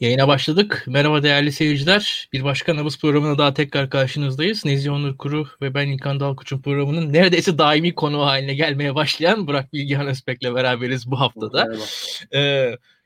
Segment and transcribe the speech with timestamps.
[0.00, 0.84] Yayına başladık.
[0.86, 2.28] Merhaba değerli seyirciler.
[2.32, 4.64] Bir başka nabız programına daha tekrar karşınızdayız.
[4.64, 9.72] Nezih Onur Kuru ve ben İlkan Dalkuç'un programının neredeyse daimi konu haline gelmeye başlayan Burak
[9.72, 11.72] Bilgehan Özbek'le beraberiz bu haftada.
[12.34, 12.40] Ee,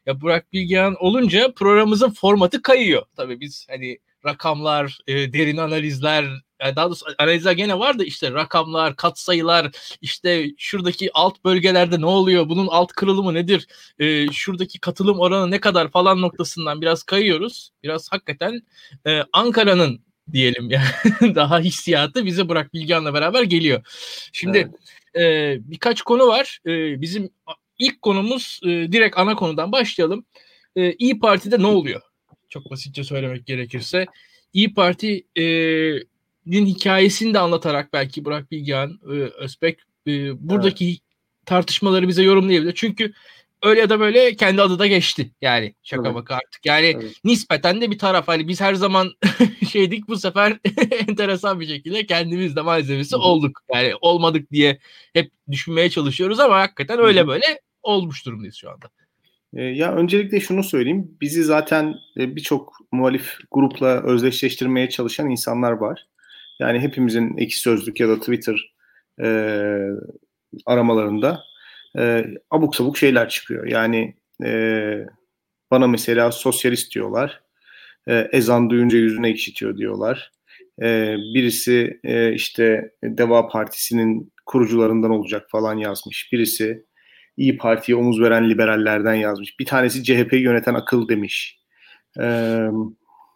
[0.07, 3.03] ya Burak Bilgehan olunca programımızın formatı kayıyor.
[3.17, 6.25] Tabii biz hani rakamlar, e, derin analizler,
[6.63, 9.71] yani daha doğrusu analizler gene var da işte rakamlar, katsayılar,
[10.01, 13.67] işte şuradaki alt bölgelerde ne oluyor, bunun alt kırılımı nedir,
[13.99, 17.71] e, şuradaki katılım oranı ne kadar falan noktasından biraz kayıyoruz.
[17.83, 18.61] Biraz hakikaten
[19.07, 20.01] e, Ankara'nın
[20.33, 23.81] diyelim yani daha hissiyatı bize Burak Bilgehan'la beraber geliyor.
[24.33, 24.71] Şimdi
[25.15, 25.57] evet.
[25.57, 26.59] e, birkaç konu var.
[26.67, 27.31] E, bizim
[27.79, 30.25] ilk konumuz e, direkt ana konudan başlayalım.
[30.77, 32.01] E, İyi Parti'de ne oluyor?
[32.51, 34.07] Çok basitçe söylemek gerekirse.
[34.53, 41.01] İyi Parti'nin hikayesini de anlatarak belki Burak Bilgehan, e, Özbek e, buradaki evet.
[41.47, 42.75] tartışmaları bize yorumlayabilir.
[42.75, 43.13] Çünkü
[43.63, 45.31] öyle ya da böyle kendi adı da geçti.
[45.41, 46.15] Yani şaka evet.
[46.15, 46.67] baka artık.
[46.67, 47.15] Yani evet.
[47.25, 48.29] nispeten de bir taraf.
[48.29, 49.13] Hani biz her zaman
[49.71, 50.59] şeydik bu sefer
[51.09, 53.23] enteresan bir şekilde kendimiz de malzemesi Hı-hı.
[53.23, 53.61] olduk.
[53.75, 54.79] Yani olmadık diye
[55.13, 57.29] hep düşünmeye çalışıyoruz ama hakikaten öyle Hı-hı.
[57.29, 58.91] böyle olmuş durumdayız şu anda.
[59.55, 61.17] Ee, ya öncelikle şunu söyleyeyim.
[61.21, 66.07] Bizi zaten e, birçok muhalif grupla özdeşleştirmeye çalışan insanlar var.
[66.61, 68.75] Yani hepimizin ekşi sözlük ya da Twitter
[69.23, 69.29] e,
[70.67, 71.41] aramalarında
[71.99, 73.67] e, abuk sabuk şeyler çıkıyor.
[73.67, 75.07] Yani e,
[75.71, 77.41] bana mesela sosyalist diyorlar.
[78.09, 80.33] E, ezan duyunca yüzüne ekşitiyor diyorlar.
[80.83, 86.33] E, birisi e, işte Deva Partisi'nin kurucularından olacak falan yazmış.
[86.33, 86.85] Birisi
[87.37, 89.59] İyi Parti'ye omuz veren liberallerden yazmış.
[89.61, 91.61] Bir tanesi CHP'yi yöneten akıl demiş.
[92.21, 92.67] Ee,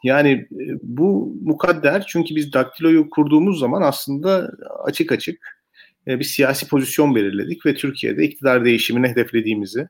[0.03, 4.51] yani e, bu mukadder çünkü biz daktiloyu kurduğumuz zaman aslında
[4.85, 5.65] açık açık
[6.09, 9.89] e, bir siyasi pozisyon belirledik ve Türkiye'de iktidar değişimini hedeflediğimizi,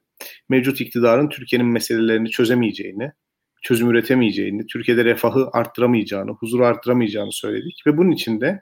[0.48, 3.12] mevcut iktidarın Türkiye'nin meselelerini çözemeyeceğini,
[3.62, 8.60] çözüm üretemeyeceğini, Türkiye'de refahı arttıramayacağını, huzuru arttıramayacağını söyledik ve bunun için de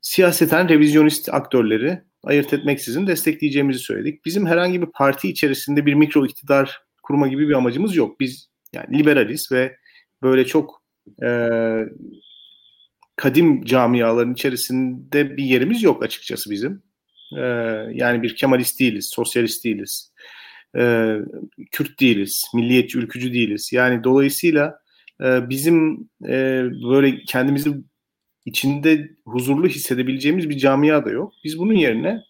[0.00, 4.24] siyaseten revizyonist aktörleri ayırt etmeksizin destekleyeceğimizi söyledik.
[4.24, 8.20] Bizim herhangi bir parti içerisinde bir mikro iktidar kurma gibi bir amacımız yok.
[8.20, 9.76] Biz yani liberaliz ve
[10.22, 10.82] böyle çok
[11.22, 11.28] e,
[13.16, 16.82] kadim camiaların içerisinde bir yerimiz yok açıkçası bizim.
[17.36, 17.42] E,
[17.92, 20.12] yani bir Kemalist değiliz, sosyalist değiliz,
[20.76, 21.16] e,
[21.70, 23.70] Kürt değiliz, milliyetçi, ülkücü değiliz.
[23.72, 24.78] Yani dolayısıyla
[25.24, 27.70] e, bizim e, böyle kendimizi
[28.44, 31.32] içinde huzurlu hissedebileceğimiz bir camia da yok.
[31.44, 32.20] Biz bunun yerine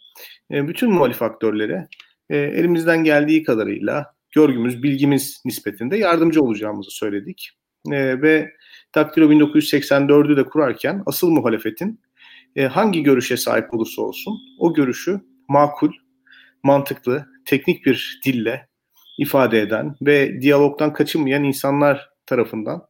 [0.51, 1.89] e, bütün muhalif aktörlere
[2.31, 7.51] e, elimizden geldiği kadarıyla görgümüz, bilgimiz nispetinde yardımcı olacağımızı söyledik.
[7.91, 8.51] E, ve
[8.95, 12.01] Daktilo 1984'ü de kurarken asıl muhalefetin
[12.57, 15.93] e, hangi görüşe sahip olursa olsun o görüşü makul,
[16.63, 18.69] mantıklı, teknik bir dille
[19.19, 22.83] ifade eden ve diyalogdan kaçınmayan insanlar tarafından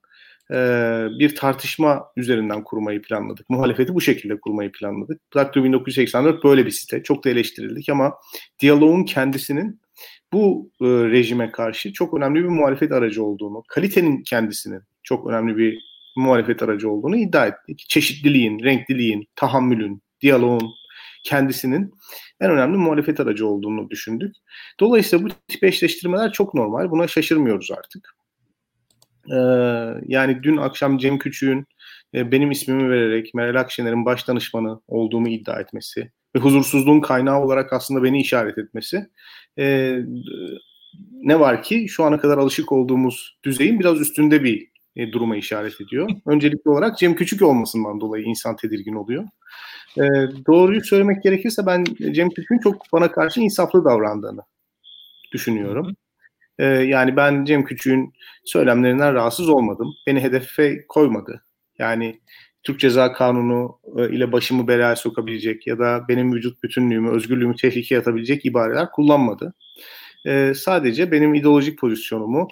[0.50, 0.56] e,
[1.19, 3.50] bir tartışma üzerinden kurmayı planladık.
[3.50, 5.21] Muhalefeti bu şekilde kurmayı planladık.
[5.34, 7.03] Daktilo 1984 böyle bir site.
[7.03, 8.15] Çok da eleştirildik ama
[8.60, 9.81] diyaloğun kendisinin
[10.32, 15.78] bu e, rejime karşı çok önemli bir muhalefet aracı olduğunu, kalitenin kendisinin çok önemli bir
[16.16, 17.84] muhalefet aracı olduğunu iddia ettik.
[17.88, 20.75] Çeşitliliğin, renkliliğin, tahammülün, diyaloğun
[21.25, 21.94] kendisinin
[22.41, 24.37] en önemli muhalefet aracı olduğunu düşündük.
[24.81, 26.91] Dolayısıyla bu tip eşleştirmeler çok normal.
[26.91, 28.14] Buna şaşırmıyoruz artık.
[29.31, 29.37] Ee,
[30.07, 31.67] yani dün akşam Cem Küçük'ün
[32.15, 37.73] e, benim ismimi vererek Meral Akşener'in baş danışmanı olduğumu iddia etmesi ve huzursuzluğun kaynağı olarak
[37.73, 39.07] aslında beni işaret etmesi
[39.59, 39.97] e,
[41.12, 45.81] ne var ki şu ana kadar alışık olduğumuz düzeyin biraz üstünde bir e, duruma işaret
[45.81, 46.11] ediyor.
[46.27, 49.25] Öncelikli olarak Cem Küçük olmasından dolayı insan tedirgin oluyor.
[49.97, 50.03] E,
[50.47, 54.41] doğruyu söylemek gerekirse ben Cem Küçük'ün çok bana karşı insaflı davrandığını
[55.33, 55.97] düşünüyorum.
[56.59, 58.13] E, yani ben Cem Küçük'ün
[58.45, 59.95] söylemlerinden rahatsız olmadım.
[60.07, 61.45] Beni hedefe koymadı.
[61.79, 62.21] Yani
[62.63, 68.01] Türk Ceza Kanunu e, ile başımı belaya sokabilecek ya da benim vücut bütünlüğümü, özgürlüğümü tehlikeye
[68.01, 69.55] atabilecek ibareler kullanmadı.
[70.27, 72.49] E, sadece benim ideolojik pozisyonumu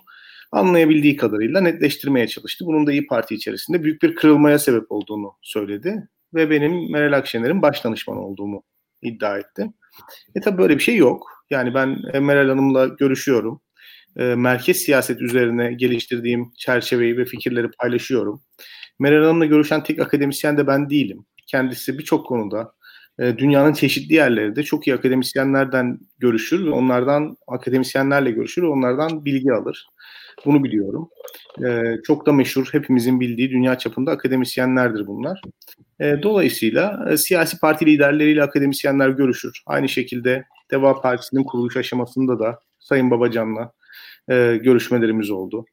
[0.53, 2.67] anlayabildiği kadarıyla netleştirmeye çalıştı.
[2.67, 7.63] Bunun da İyi Parti içerisinde büyük bir kırılmaya sebep olduğunu söyledi ve benim Meral Akşener'in
[7.63, 8.63] baş danışmanı olduğumu
[9.03, 9.73] iddia etti.
[10.35, 11.45] E tabi böyle bir şey yok.
[11.51, 13.61] Yani ben Meral Hanım'la görüşüyorum
[14.17, 18.43] e, merkez siyaset üzerine geliştirdiğim çerçeveyi ve fikirleri paylaşıyorum.
[18.99, 21.27] Meral Hanım'la görüşen tek akademisyen de ben değilim.
[21.47, 22.73] Kendisi birçok konuda
[23.19, 29.53] e, dünyanın çeşitli yerlerinde çok iyi akademisyenlerden görüşür ve onlardan akademisyenlerle görüşür ve onlardan bilgi
[29.53, 29.87] alır.
[30.47, 31.09] Bunu biliyorum.
[31.65, 35.43] E, çok da meşhur, hepimizin bildiği dünya çapında akademisyenlerdir bunlar.
[36.01, 39.63] E, dolayısıyla e, siyasi parti liderleriyle akademisyenler görüşür.
[39.67, 43.73] Aynı şekilde Deva Partisi'nin kuruluş aşamasında da Sayın Babacan'la
[44.31, 45.65] e, görüşmelerimiz oldu.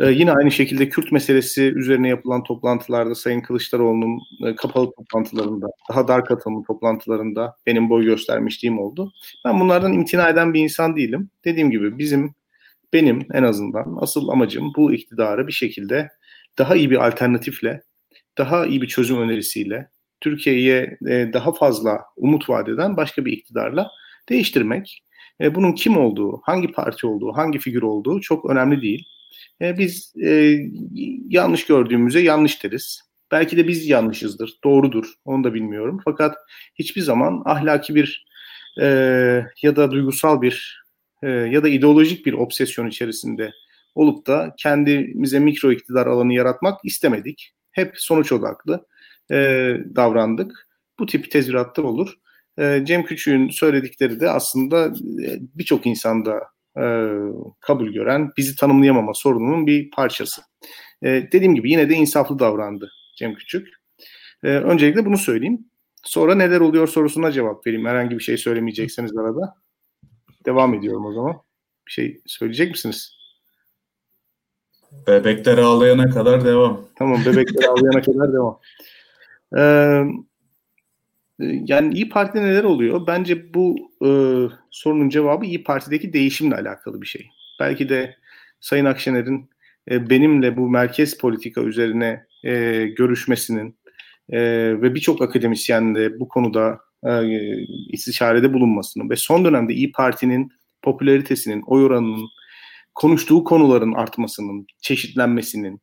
[0.00, 6.08] Ee, yine aynı şekilde Kürt meselesi üzerine yapılan toplantılarda Sayın Kılıçdaroğlu'nun e, kapalı toplantılarında, daha
[6.08, 9.12] dar katılımlı toplantılarında benim boy göstermişliğim oldu.
[9.44, 11.30] Ben bunlardan imtina eden bir insan değilim.
[11.44, 12.34] Dediğim gibi bizim,
[12.92, 16.08] benim en azından asıl amacım bu iktidarı bir şekilde
[16.58, 17.82] daha iyi bir alternatifle,
[18.38, 19.90] daha iyi bir çözüm önerisiyle,
[20.20, 23.90] Türkiye'ye e, daha fazla umut vadeden başka bir iktidarla
[24.28, 25.04] değiştirmek.
[25.40, 29.06] E, bunun kim olduğu, hangi parti olduğu, hangi figür olduğu çok önemli değil.
[29.62, 30.58] E, biz e,
[31.28, 33.00] yanlış gördüğümüze yanlış deriz.
[33.30, 36.00] Belki de biz yanlışızdır, doğrudur, onu da bilmiyorum.
[36.04, 36.36] Fakat
[36.74, 38.26] hiçbir zaman ahlaki bir
[38.80, 38.86] e,
[39.62, 40.84] ya da duygusal bir
[41.22, 43.52] e, ya da ideolojik bir obsesyon içerisinde
[43.94, 47.52] olup da kendimize mikro iktidar alanı yaratmak istemedik.
[47.72, 48.86] Hep sonuç odaklı
[49.30, 49.36] e,
[49.96, 50.68] davrandık.
[50.98, 52.14] Bu tip tezviratlar olur.
[52.60, 54.86] E, Cem Küçük'ün söyledikleri de aslında
[55.24, 56.40] e, birçok insanda
[56.76, 56.84] e,
[57.60, 60.42] kabul gören, bizi tanımlayamama sorununun bir parçası.
[61.02, 63.68] E, dediğim gibi yine de insaflı davrandı Cem Küçük.
[64.44, 65.70] E, öncelikle bunu söyleyeyim.
[66.04, 67.86] Sonra neler oluyor sorusuna cevap vereyim.
[67.86, 69.54] Herhangi bir şey söylemeyecekseniz arada.
[70.46, 71.36] Devam ediyorum o zaman.
[71.86, 73.16] Bir şey söyleyecek misiniz?
[75.06, 76.80] Bebekler ağlayana kadar devam.
[76.96, 78.60] Tamam bebekler ağlayana kadar devam.
[79.58, 80.02] Ee,
[81.40, 83.06] yani İyi Parti'de neler oluyor?
[83.06, 84.08] Bence bu e,
[84.70, 87.26] sorunun cevabı İyi Parti'deki değişimle alakalı bir şey.
[87.60, 88.16] Belki de
[88.60, 89.50] Sayın Akşener'in
[89.90, 93.78] e, benimle bu merkez politika üzerine e, görüşmesinin
[94.28, 94.40] e,
[94.82, 97.12] ve birçok akademisyen de bu konuda e,
[97.92, 100.52] istişarede bulunmasının ve son dönemde İyi Parti'nin
[100.82, 102.28] popülaritesinin, oy oranının,
[102.94, 105.80] konuştuğu konuların artmasının, çeşitlenmesinin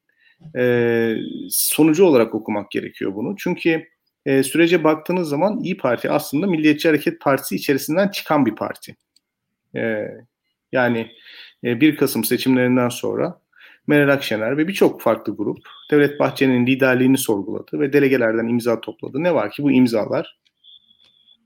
[0.57, 1.15] e,
[1.50, 3.36] sonucu olarak okumak gerekiyor bunu.
[3.38, 3.83] Çünkü
[4.27, 8.95] e, sürece baktığınız zaman İyi Parti aslında Milliyetçi Hareket Partisi içerisinden çıkan bir parti.
[9.75, 10.07] E,
[10.71, 11.12] yani
[11.63, 13.41] e, 1 Kasım seçimlerinden sonra
[13.88, 15.57] Meral Akşener ve birçok farklı grup
[15.91, 19.24] Devlet Bahçeli'nin liderliğini sorguladı ve delegelerden imza topladı.
[19.24, 20.38] Ne var ki bu imzalar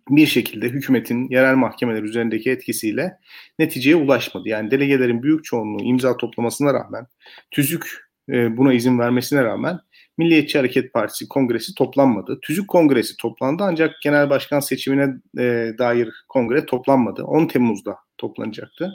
[0.09, 3.17] bir şekilde hükümetin yerel mahkemeler üzerindeki etkisiyle
[3.59, 4.49] neticeye ulaşmadı.
[4.49, 7.07] Yani delegelerin büyük çoğunluğu imza toplamasına rağmen,
[7.51, 9.79] tüzük e, buna izin vermesine rağmen
[10.21, 12.39] Milliyetçi Hareket Partisi kongresi toplanmadı.
[12.41, 15.07] Tüzük kongresi toplandı ancak genel başkan seçimine
[15.37, 17.23] e, dair kongre toplanmadı.
[17.23, 18.93] 10 Temmuz'da toplanacaktı.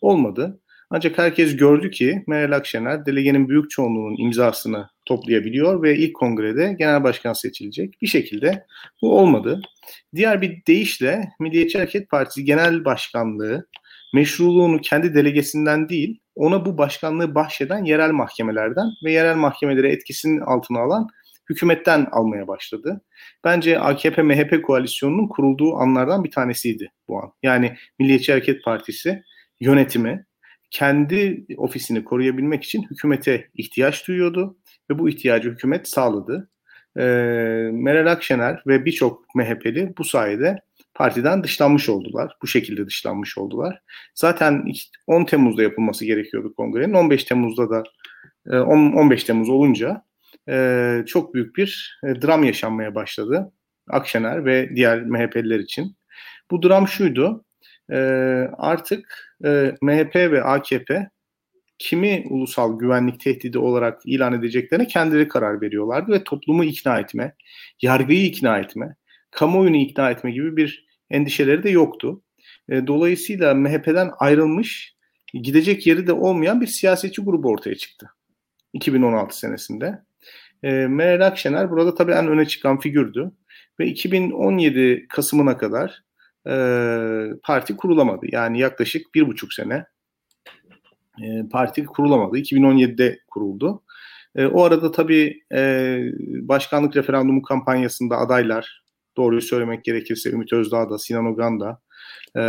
[0.00, 0.60] Olmadı.
[0.90, 7.04] Ancak herkes gördü ki Meral Akşener delegenin büyük çoğunluğunun imzasını toplayabiliyor ve ilk kongrede genel
[7.04, 8.02] başkan seçilecek.
[8.02, 8.66] Bir şekilde
[9.02, 9.62] bu olmadı.
[10.14, 13.66] Diğer bir deyişle Milliyetçi Hareket Partisi Genel Başkanlığı
[14.14, 20.80] meşruluğunu kendi delegesinden değil, ona bu başkanlığı bahşeden yerel mahkemelerden ve yerel mahkemeleri etkisinin altına
[20.80, 21.08] alan
[21.50, 23.00] hükümetten almaya başladı.
[23.44, 27.32] Bence AKP-MHP koalisyonunun kurulduğu anlardan bir tanesiydi bu an.
[27.42, 29.22] Yani Milliyetçi Hareket Partisi
[29.60, 30.26] yönetimi
[30.70, 34.56] kendi ofisini koruyabilmek için hükümete ihtiyaç duyuyordu
[34.90, 36.48] ve bu ihtiyacı hükümet sağladı.
[36.96, 37.02] Ee,
[37.72, 40.58] Meral Akşener ve birçok MHP'li bu sayede
[40.94, 42.36] partiden dışlanmış oldular.
[42.42, 43.80] Bu şekilde dışlanmış oldular.
[44.14, 44.64] Zaten
[45.06, 46.94] 10 Temmuz'da yapılması gerekiyordu kongrenin.
[46.94, 47.82] 15 Temmuz'da da
[48.46, 50.04] 15 e, Temmuz olunca
[50.48, 53.52] e, çok büyük bir e, dram yaşanmaya başladı.
[53.90, 55.96] Akşener ve diğer MHP'liler için.
[56.50, 57.44] Bu dram şuydu.
[58.58, 59.36] Artık
[59.82, 61.10] MHP ve AKP
[61.78, 67.34] kimi ulusal güvenlik tehdidi olarak ilan edeceklerine kendileri karar veriyorlardı ve toplumu ikna etme,
[67.82, 68.96] yargıyı ikna etme,
[69.32, 72.22] kamuoyunu ikna etme gibi bir endişeleri de yoktu.
[72.68, 74.96] E, dolayısıyla MHP'den ayrılmış,
[75.34, 78.10] gidecek yeri de olmayan bir siyasetçi grubu ortaya çıktı.
[78.72, 80.02] 2016 senesinde.
[80.62, 83.32] E, Meral Akşener burada tabii en öne çıkan figürdü.
[83.80, 86.02] Ve 2017 Kasım'ına kadar
[86.46, 86.54] e,
[87.42, 88.26] parti kurulamadı.
[88.32, 89.84] Yani yaklaşık bir buçuk sene
[91.22, 92.38] e, parti kurulamadı.
[92.38, 93.82] 2017'de kuruldu.
[94.36, 95.42] E, o arada tabii
[96.48, 98.81] başkanlık referandumu kampanyasında adaylar
[99.16, 101.80] doğruyu söylemek gerekirse Ümit Özdağ da Sinan Ogan da
[102.36, 102.42] e,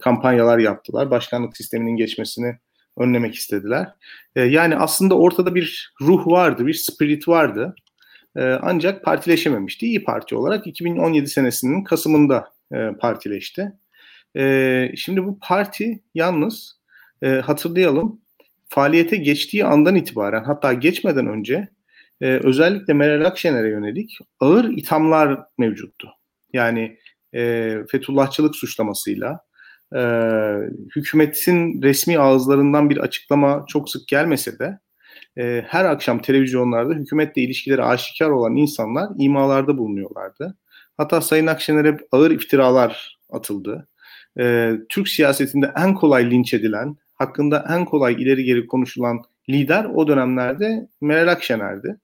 [0.00, 1.10] kampanyalar yaptılar.
[1.10, 2.58] Başkanlık sisteminin geçmesini
[2.98, 3.88] önlemek istediler.
[4.36, 7.74] E, yani aslında ortada bir ruh vardı, bir spirit vardı.
[8.36, 9.86] E, ancak partileşememişti.
[9.86, 13.72] İyi Parti olarak 2017 senesinin Kasım'ında e, partileşti.
[14.36, 16.78] E, şimdi bu parti yalnız
[17.22, 18.20] e, hatırlayalım
[18.68, 21.68] faaliyete geçtiği andan itibaren hatta geçmeden önce
[22.20, 26.08] e, özellikle Meral Akşener'e yönelik ağır ithamlar mevcuttu.
[26.52, 26.98] Yani
[27.34, 29.40] e, Fethullahçılık suçlamasıyla
[29.96, 30.00] e,
[30.96, 34.78] hükümetin resmi ağızlarından bir açıklama çok sık gelmese de
[35.38, 40.56] e, her akşam televizyonlarda hükümetle ilişkileri aşikar olan insanlar imalarda bulunuyorlardı.
[40.96, 43.88] Hatta Sayın Akşener'e ağır iftiralar atıldı.
[44.38, 50.08] E, Türk siyasetinde en kolay linç edilen, hakkında en kolay ileri geri konuşulan lider o
[50.08, 51.98] dönemlerde Meral Akşener'di.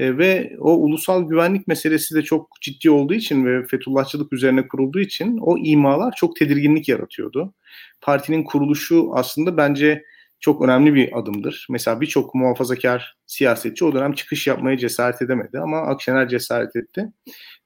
[0.00, 5.00] E, ve o ulusal güvenlik meselesi de çok ciddi olduğu için ve Fethullahçılık üzerine kurulduğu
[5.00, 7.54] için o imalar çok tedirginlik yaratıyordu.
[8.00, 10.04] Partinin kuruluşu aslında bence
[10.40, 11.66] çok önemli bir adımdır.
[11.70, 17.12] Mesela birçok muhafazakar siyasetçi o dönem çıkış yapmaya cesaret edemedi ama Akşener cesaret etti.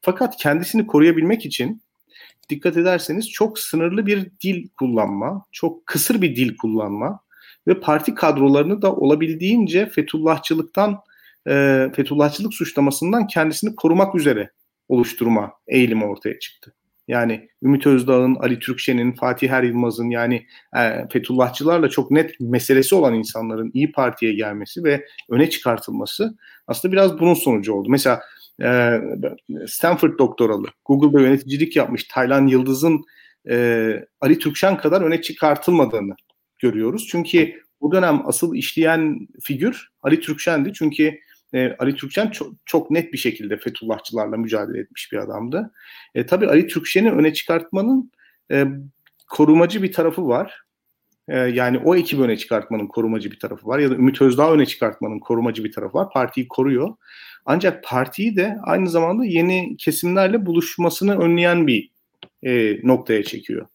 [0.01, 1.83] Fakat kendisini koruyabilmek için
[2.51, 7.21] dikkat ederseniz çok sınırlı bir dil kullanma, çok kısır bir dil kullanma
[7.67, 11.01] ve parti kadrolarını da olabildiğince Fethullahçılıktan,
[11.49, 14.51] e, Fethullahçılık suçlamasından kendisini korumak üzere
[14.89, 16.75] oluşturma eğilimi ortaya çıktı.
[17.09, 20.47] Yani Ümit Özdağ'ın, Ali Türkçe'nin, Fatih Er Yılmaz'ın yani
[20.77, 26.37] e, Fethullahçılarla çok net meselesi olan insanların İyi Parti'ye gelmesi ve öne çıkartılması
[26.67, 27.89] aslında biraz bunun sonucu oldu.
[27.91, 28.21] Mesela
[28.63, 29.01] e,
[29.67, 33.05] Stanford doktoralı, Google'da yöneticilik yapmış Taylan Yıldız'ın
[33.51, 36.15] e, Ali Türkşen kadar öne çıkartılmadığını
[36.59, 37.07] görüyoruz.
[37.11, 40.73] Çünkü bu dönem asıl işleyen figür Ali Türkşen'di.
[40.73, 41.19] Çünkü
[41.53, 45.73] e, Ali Türkçen çok, çok net bir şekilde Fethullahçılarla mücadele etmiş bir adamdı.
[46.15, 48.13] E, tabii Ali Türkçen'i öne çıkartmanın
[48.51, 48.65] e,
[49.31, 50.65] korumacı bir tarafı var.
[51.29, 53.79] E, yani o ekibi öne çıkartmanın korumacı bir tarafı var.
[53.79, 56.11] Ya da Ümit Özdağ öne çıkartmanın korumacı bir tarafı var.
[56.11, 56.95] Partiyi koruyor.
[57.47, 61.91] Ancak partiyi de aynı zamanda yeni kesimlerle buluşmasını önleyen bir
[62.43, 63.67] e, noktaya çekiyor.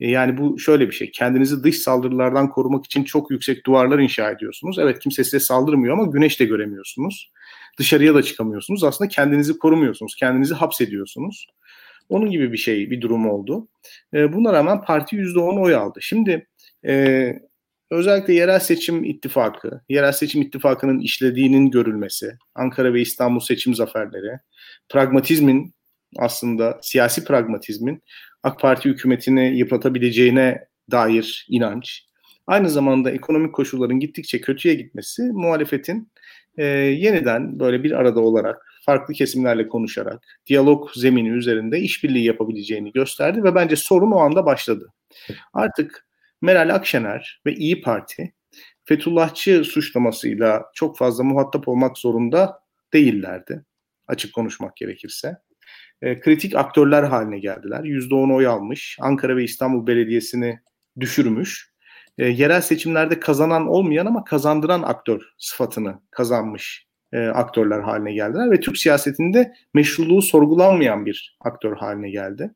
[0.00, 1.10] E, yani bu şöyle bir şey.
[1.10, 4.78] Kendinizi dış saldırılardan korumak için çok yüksek duvarlar inşa ediyorsunuz.
[4.78, 7.32] Evet kimse size saldırmıyor ama güneş de göremiyorsunuz.
[7.78, 8.84] Dışarıya da çıkamıyorsunuz.
[8.84, 10.14] Aslında kendinizi korumuyorsunuz.
[10.16, 11.46] Kendinizi hapsediyorsunuz.
[12.08, 13.68] Onun gibi bir şey, bir durum oldu.
[14.14, 15.98] E, buna rağmen parti %10 oy aldı.
[16.02, 16.46] Şimdi
[16.86, 17.32] e,
[17.90, 24.38] özellikle yerel seçim ittifakı, yerel seçim ittifakının işlediğinin görülmesi, Ankara ve İstanbul seçim zaferleri,
[24.88, 25.74] pragmatizmin
[26.16, 28.02] aslında siyasi pragmatizmin
[28.48, 32.04] AK Parti hükümetini yıpratabileceğine dair inanç.
[32.46, 36.12] Aynı zamanda ekonomik koşulların gittikçe kötüye gitmesi muhalefetin
[36.56, 43.44] e, yeniden böyle bir arada olarak farklı kesimlerle konuşarak diyalog zemini üzerinde işbirliği yapabileceğini gösterdi
[43.44, 44.92] ve bence sorun o anda başladı.
[45.52, 46.06] Artık
[46.42, 48.32] Meral Akşener ve İyi Parti
[48.84, 52.60] Fethullahçı suçlamasıyla çok fazla muhatap olmak zorunda
[52.92, 53.64] değillerdi.
[54.06, 55.36] Açık konuşmak gerekirse
[56.02, 57.80] e, kritik aktörler haline geldiler.
[57.84, 58.96] %10 oy almış.
[59.00, 60.60] Ankara ve İstanbul Belediyesi'ni
[61.00, 61.72] düşürmüş.
[62.18, 68.60] E, yerel seçimlerde kazanan olmayan ama kazandıran aktör sıfatını kazanmış e, aktörler haline geldiler ve
[68.60, 72.50] Türk siyasetinde meşruluğu sorgulanmayan bir aktör haline geldi.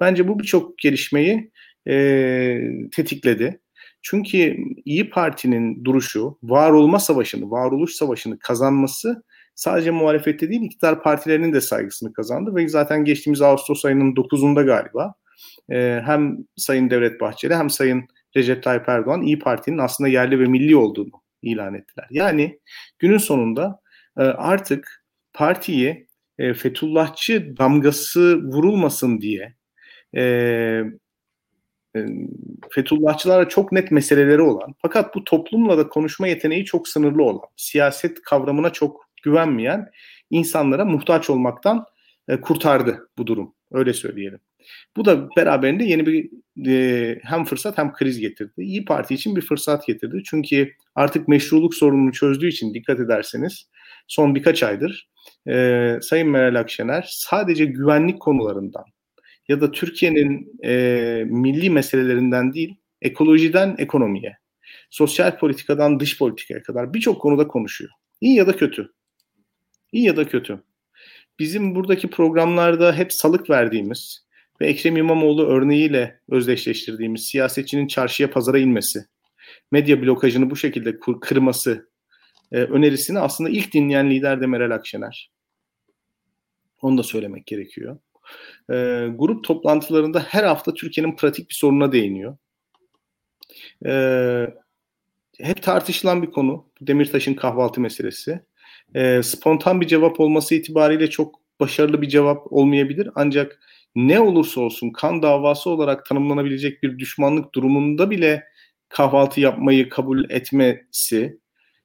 [0.00, 1.50] Bence bu birçok gelişmeyi
[1.88, 2.60] e,
[2.92, 3.60] tetikledi.
[4.02, 9.22] Çünkü İyi Parti'nin duruşu, var olma savaşını, varoluş savaşını kazanması
[9.60, 15.14] sadece muhalefette değil iktidar partilerinin de saygısını kazandı ve zaten geçtiğimiz Ağustos ayının 9'unda galiba
[15.70, 18.04] e, hem Sayın Devlet Bahçeli hem Sayın
[18.36, 21.10] Recep Tayyip Erdoğan İyi Parti'nin aslında yerli ve milli olduğunu
[21.42, 22.06] ilan ettiler.
[22.10, 22.58] Yani
[22.98, 23.80] günün sonunda
[24.18, 26.06] e, artık partiyi
[26.38, 29.54] e, Fethullahçı damgası vurulmasın diye
[30.16, 30.22] e,
[31.96, 32.06] e,
[32.70, 38.22] Fethullahçılara çok net meseleleri olan fakat bu toplumla da konuşma yeteneği çok sınırlı olan, siyaset
[38.22, 39.90] kavramına çok güvenmeyen
[40.30, 41.84] insanlara muhtaç olmaktan
[42.28, 43.54] e, kurtardı bu durum.
[43.72, 44.38] Öyle söyleyelim.
[44.96, 46.30] Bu da beraberinde yeni bir
[46.66, 48.52] e, hem fırsat hem kriz getirdi.
[48.62, 50.22] İyi Parti için bir fırsat getirdi.
[50.24, 53.68] Çünkü artık meşruluk sorununu çözdüğü için dikkat ederseniz
[54.08, 55.10] son birkaç aydır
[55.48, 58.84] e, Sayın Meral Akşener sadece güvenlik konularından
[59.48, 64.36] ya da Türkiye'nin e, milli meselelerinden değil ekolojiden ekonomiye,
[64.90, 67.90] sosyal politikadan dış politikaya kadar birçok konuda konuşuyor.
[68.20, 68.92] İyi ya da kötü.
[69.92, 70.62] İyi ya da kötü.
[71.38, 74.26] Bizim buradaki programlarda hep salık verdiğimiz
[74.60, 79.04] ve Ekrem İmamoğlu örneğiyle özdeşleştirdiğimiz siyasetçinin çarşıya pazara inmesi,
[79.70, 81.90] medya blokajını bu şekilde kırması
[82.52, 85.30] e, önerisini aslında ilk dinleyen lider de Meral Akşener.
[86.82, 87.98] Onu da söylemek gerekiyor.
[88.70, 88.74] E,
[89.14, 92.36] grup toplantılarında her hafta Türkiye'nin pratik bir sorununa değiniyor.
[93.86, 93.92] E,
[95.38, 98.40] hep tartışılan bir konu Demirtaş'ın kahvaltı meselesi
[98.94, 103.08] e, spontan bir cevap olması itibariyle çok başarılı bir cevap olmayabilir.
[103.14, 103.60] Ancak
[103.94, 108.44] ne olursa olsun kan davası olarak tanımlanabilecek bir düşmanlık durumunda bile
[108.88, 111.38] kahvaltı yapmayı kabul etmesi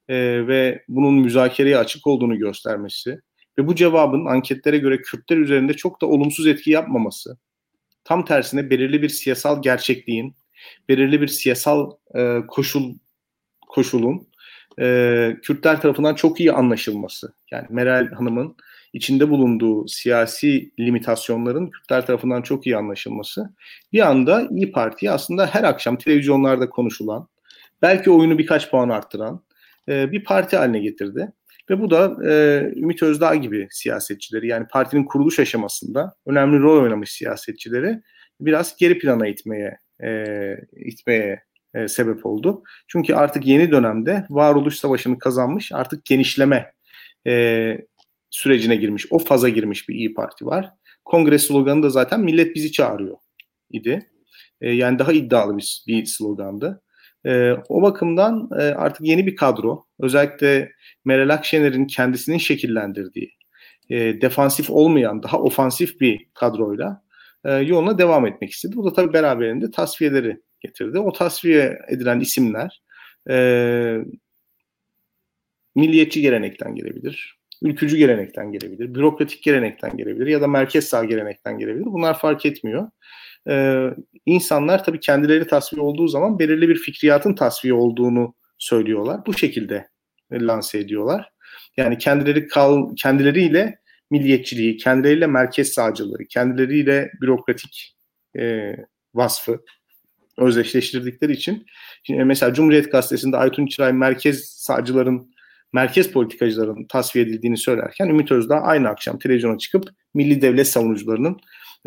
[0.07, 3.19] e, ve bunun müzakereye açık olduğunu göstermesi
[3.57, 7.38] ve bu cevabın anketlere göre Kürtler üzerinde çok da olumsuz etki yapmaması,
[8.03, 10.35] tam tersine belirli bir siyasal gerçekliğin,
[10.89, 12.93] belirli bir siyasal e, koşul
[13.67, 14.27] koşulun
[14.79, 17.34] e, Kürtler tarafından çok iyi anlaşılması.
[17.51, 18.55] Yani Meral Hanım'ın
[18.94, 23.50] içinde bulunduğu siyasi limitasyonların Kürtler tarafından çok iyi anlaşılması.
[23.94, 27.27] Bir anda İyi Parti aslında her akşam televizyonlarda konuşulan,
[27.82, 29.44] belki oyunu birkaç puan arttıran,
[29.89, 31.32] e, bir parti haline getirdi.
[31.70, 37.12] Ve bu da e, Ümit Özdağ gibi siyasetçileri yani partinin kuruluş aşamasında önemli rol oynamış
[37.12, 38.01] siyasetçileri
[38.39, 40.34] biraz geri plana itmeye e,
[40.75, 41.44] itmeye
[41.75, 42.63] e, sebep oldu.
[42.88, 46.72] Çünkü artık yeni dönemde varoluş savaşını kazanmış artık genişleme
[47.27, 47.77] e,
[48.29, 50.70] sürecine girmiş, o faza girmiş bir İyi Parti var.
[51.05, 53.17] Kongre sloganı da zaten millet bizi çağırıyor
[53.72, 54.10] idi.
[54.62, 56.82] E, yani daha iddialı bir, bir slogandı.
[57.25, 60.72] E, o bakımdan e, artık yeni bir kadro, özellikle
[61.05, 63.32] Meral Akşener'in kendisinin şekillendirdiği,
[63.89, 67.03] e, defansif olmayan, daha ofansif bir kadroyla
[67.46, 68.75] e, yoluna devam etmek istedi.
[68.75, 71.00] Bu da tabii beraberinde tasfiyeleri getirdi.
[71.00, 72.81] O tasfiye edilen isimler
[73.29, 73.36] e,
[75.75, 81.86] milliyetçi gelenekten gelebilir, ülkücü gelenekten gelebilir, bürokratik gelenekten gelebilir ya da merkez sağ gelenekten gelebilir.
[81.86, 82.89] Bunlar fark etmiyor.
[83.50, 83.89] Ee,
[84.25, 89.25] insanlar tabii kendileri tasfiye olduğu zaman belirli bir fikriyatın tasfiye olduğunu söylüyorlar.
[89.25, 89.88] Bu şekilde
[90.31, 91.31] lanse ediyorlar.
[91.77, 93.79] Yani kendileri kal, kendileriyle
[94.12, 97.95] milliyetçiliği, kendileriyle merkez sağcılığı, kendileriyle bürokratik
[98.39, 98.75] e,
[99.13, 99.60] vasfı
[100.38, 101.65] özdeşleştirdikleri için
[102.04, 105.36] şimdi mesela Cumhuriyet Gazetesi'nde Aytun Çıray merkez sağcıların
[105.74, 111.38] merkez politikacıların tasfiye edildiğini söylerken Ümit Özdağ aynı akşam televizyona çıkıp milli devlet savunucularının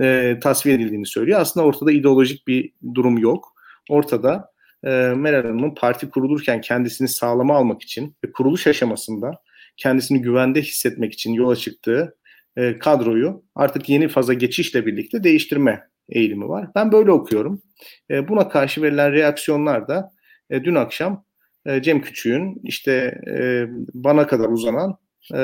[0.00, 1.40] e, tasfiye edildiğini söylüyor.
[1.40, 3.54] Aslında ortada ideolojik bir durum yok.
[3.88, 4.50] Ortada
[4.84, 9.30] e, Meral Hanım'ın parti kurulurken kendisini sağlama almak için ve kuruluş aşamasında
[9.76, 12.16] kendisini güvende hissetmek için yola çıktığı
[12.56, 16.68] e, kadroyu artık yeni faza geçişle birlikte değiştirme eğilimi var.
[16.74, 17.62] Ben böyle okuyorum.
[18.10, 20.10] E, buna karşı verilen reaksiyonlar da
[20.50, 21.24] e, dün akşam
[21.66, 24.98] e, Cem Küçük'ün işte e, bana kadar uzanan
[25.34, 25.40] e,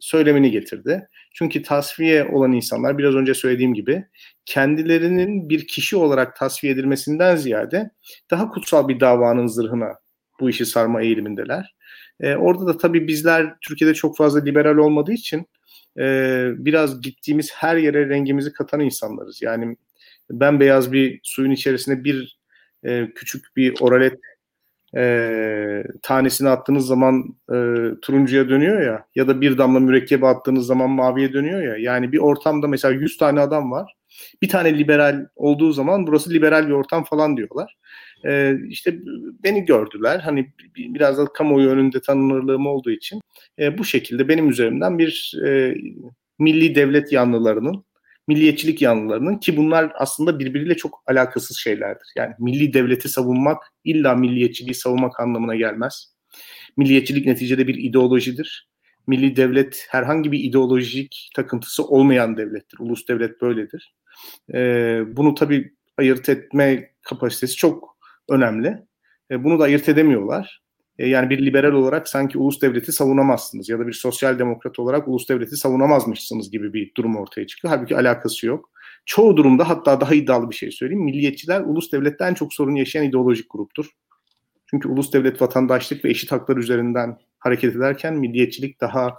[0.00, 1.08] söylemini getirdi.
[1.34, 4.04] Çünkü tasfiye olan insanlar biraz önce söylediğim gibi
[4.44, 7.90] kendilerinin bir kişi olarak tasfiye edilmesinden ziyade
[8.30, 9.88] daha kutsal bir davanın zırhına
[10.40, 11.76] bu işi sarma eğilimindeler.
[12.20, 15.46] E, orada da tabii bizler Türkiye'de çok fazla liberal olmadığı için
[15.98, 19.42] e, biraz gittiğimiz her yere rengimizi katan insanlarız.
[19.42, 19.76] Yani
[20.30, 22.38] ben beyaz bir suyun içerisine bir
[22.84, 24.20] e, küçük bir oralet
[24.96, 27.56] e, tanesini attığınız zaman e,
[28.02, 31.76] turuncuya dönüyor ya ya da bir damla mürekkebe attığınız zaman maviye dönüyor ya.
[31.76, 33.96] Yani bir ortamda mesela 100 tane adam var.
[34.42, 37.76] Bir tane liberal olduğu zaman burası liberal bir ortam falan diyorlar.
[38.26, 38.98] E, işte
[39.44, 40.18] beni gördüler.
[40.18, 43.20] Hani biraz da kamuoyu önünde tanınırlığım olduğu için
[43.58, 45.74] e, bu şekilde benim üzerimden bir e,
[46.38, 47.84] milli devlet yanlılarının
[48.28, 52.12] milliyetçilik yanlılarının ki bunlar aslında birbiriyle çok alakasız şeylerdir.
[52.16, 56.14] Yani milli devleti savunmak illa milliyetçiliği savunmak anlamına gelmez.
[56.76, 58.68] Milliyetçilik neticede bir ideolojidir.
[59.06, 62.78] Milli devlet herhangi bir ideolojik takıntısı olmayan devlettir.
[62.78, 63.94] Ulus devlet böyledir.
[64.54, 67.96] Ee, bunu tabii ayırt etme kapasitesi çok
[68.28, 68.78] önemli.
[69.30, 70.62] Ee, bunu da ayırt edemiyorlar.
[70.98, 75.08] E, yani bir liberal olarak sanki ulus devleti savunamazsınız ya da bir sosyal demokrat olarak
[75.08, 77.74] ulus devleti savunamazmışsınız gibi bir durum ortaya çıkıyor.
[77.74, 78.70] Halbuki alakası yok.
[79.06, 81.04] Çoğu durumda hatta daha iddialı bir şey söyleyeyim.
[81.04, 83.86] Milliyetçiler ulus devletten çok sorun yaşayan ideolojik gruptur.
[84.70, 89.14] Çünkü ulus devlet vatandaşlık ve eşit haklar üzerinden hareket ederken milliyetçilik daha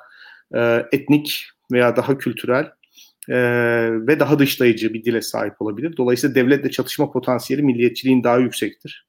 [0.55, 2.71] e, etnik veya daha kültürel
[3.29, 3.37] e,
[4.07, 5.97] ve daha dışlayıcı bir dile sahip olabilir.
[5.97, 9.07] Dolayısıyla devletle çatışma potansiyeli milliyetçiliğin daha yüksektir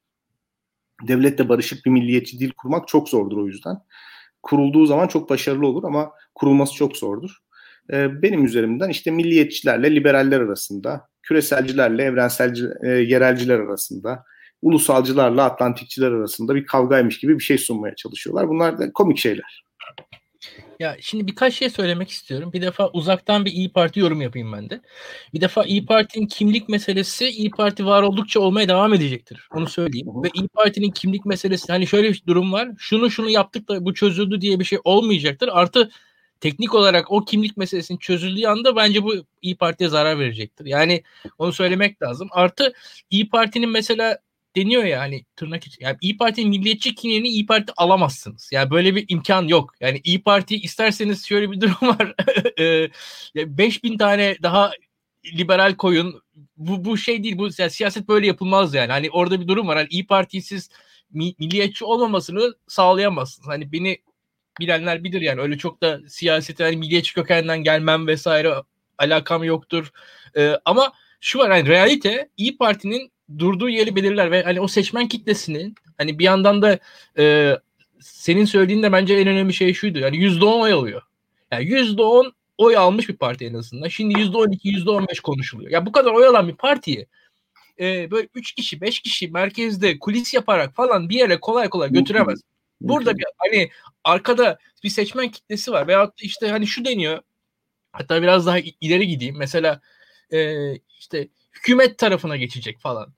[1.02, 3.76] devletle barışık bir milliyetçi dil kurmak çok zordur o yüzden.
[4.42, 7.30] Kurulduğu zaman çok başarılı olur ama kurulması çok zordur.
[7.92, 14.24] Ee, benim üzerimden işte milliyetçilerle liberaller arasında, küreselcilerle evrenselci, e, yerelciler arasında,
[14.62, 18.48] ulusalcılarla Atlantikçiler arasında bir kavgaymış gibi bir şey sunmaya çalışıyorlar.
[18.48, 19.64] Bunlar da komik şeyler.
[20.80, 22.52] Ya şimdi birkaç şey söylemek istiyorum.
[22.52, 24.80] Bir defa uzaktan bir İyi Parti yorum yapayım ben de.
[25.34, 29.48] Bir defa İyi Parti'nin kimlik meselesi İyi Parti var oldukça olmaya devam edecektir.
[29.54, 30.06] Onu söyleyeyim.
[30.24, 32.68] Ve İyi Parti'nin kimlik meselesi hani şöyle bir durum var.
[32.78, 35.48] Şunu şunu yaptık da bu çözüldü diye bir şey olmayacaktır.
[35.52, 35.90] Artı
[36.40, 40.66] teknik olarak o kimlik meselesinin çözüldüğü anda bence bu İyi Parti'ye zarar verecektir.
[40.66, 41.02] Yani
[41.38, 42.28] onu söylemek lazım.
[42.32, 42.72] Artı
[43.10, 44.18] İyi Parti'nin mesela
[44.58, 45.84] deniyor ya hani tırnak için.
[45.84, 48.50] Yani İyi Parti'nin milliyetçi kimliğini İyi Parti alamazsınız.
[48.52, 49.74] Yani böyle bir imkan yok.
[49.80, 52.14] Yani İyi Parti isterseniz şöyle bir durum var.
[53.36, 54.72] 5000 tane daha
[55.26, 56.22] liberal koyun.
[56.56, 57.38] Bu, bu şey değil.
[57.38, 58.92] Bu yani siyaset böyle yapılmaz yani.
[58.92, 59.76] Hani orada bir durum var.
[59.76, 60.70] Hani İyi Parti'yi siz
[61.10, 63.48] milliyetçi olmamasını sağlayamazsınız.
[63.48, 63.98] Hani beni
[64.60, 68.54] bilenler bilir yani öyle çok da siyasete hani milliyetçi kökenden gelmem vesaire
[68.98, 69.92] alakam yoktur.
[70.36, 75.08] Ee, ama şu var hani realite İyi Parti'nin durduğu yeri belirler ve hani o seçmen
[75.08, 76.78] kitlesinin hani bir yandan da
[77.18, 77.56] e,
[78.00, 79.98] senin söylediğin de bence en önemli şey şuydu.
[79.98, 81.02] Yani %10 oy alıyor.
[81.52, 83.88] Yani %10 oy almış bir parti en azından.
[83.88, 85.70] Şimdi %12, %15 konuşuluyor.
[85.70, 87.06] Ya bu kadar oy alan bir partiyi
[87.80, 92.40] e, böyle 3 kişi, 5 kişi merkezde kulis yaparak falan bir yere kolay kolay götüremez.
[92.80, 93.70] Burada bir, hani
[94.04, 97.20] arkada bir seçmen kitlesi var veyahut işte hani şu deniyor
[97.92, 99.80] hatta biraz daha ileri gideyim mesela
[100.32, 103.12] e, işte hükümet tarafına geçecek falan.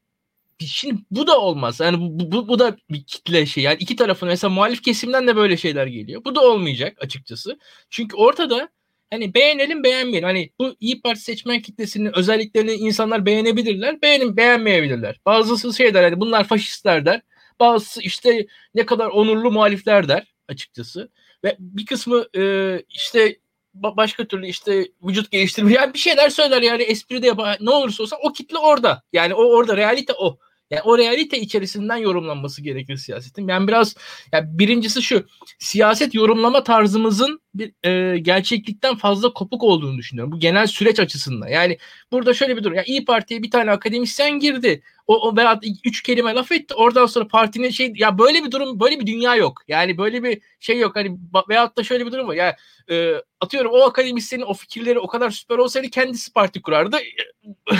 [0.66, 1.80] Şimdi bu da olmaz.
[1.80, 3.64] Yani bu, bu, bu da bir kitle şey.
[3.64, 6.24] Yani iki tarafın mesela muhalif kesimden de böyle şeyler geliyor.
[6.24, 7.58] Bu da olmayacak açıkçası.
[7.90, 8.68] Çünkü ortada
[9.10, 10.26] hani beğenelim beğenmeyelim.
[10.28, 14.02] Hani bu İyi Parti seçmen kitlesinin özelliklerini insanlar beğenebilirler.
[14.02, 15.20] Beğenin beğenmeyebilirler.
[15.26, 17.20] Bazısı şey der hani bunlar faşistler der.
[17.60, 21.10] Bazısı işte ne kadar onurlu muhalifler der açıkçası.
[21.44, 22.42] Ve bir kısmı e,
[22.88, 23.36] işte
[23.74, 28.02] başka türlü işte vücut geliştirme yani bir şeyler söyler yani espri de yapar ne olursa
[28.02, 30.38] olsun o kitle orada yani o orada realite o
[30.70, 33.48] yani o realite içerisinden yorumlanması gerekir siyasetin.
[33.48, 33.94] Yani biraz
[34.32, 35.26] yani birincisi şu
[35.58, 40.32] siyaset yorumlama tarzımızın bir e, gerçeklikten fazla kopuk olduğunu düşünüyorum.
[40.32, 41.48] Bu genel süreç açısından.
[41.48, 41.78] Yani
[42.12, 42.76] burada şöyle bir durum.
[42.76, 44.82] Yani İyi Parti'ye bir tane akademisyen girdi.
[45.10, 46.74] O, o veya üç kelime laf etti.
[46.74, 49.62] Oradan sonra partinin şey ya böyle bir durum böyle bir dünya yok.
[49.68, 50.96] Yani böyle bir şey yok.
[50.96, 51.18] Hani
[51.48, 52.34] veyahut da şöyle bir durum var.
[52.34, 52.54] Yani
[52.90, 56.98] e, atıyorum o akademisyenin o fikirleri o kadar süper olsaydı kendisi parti kurardı.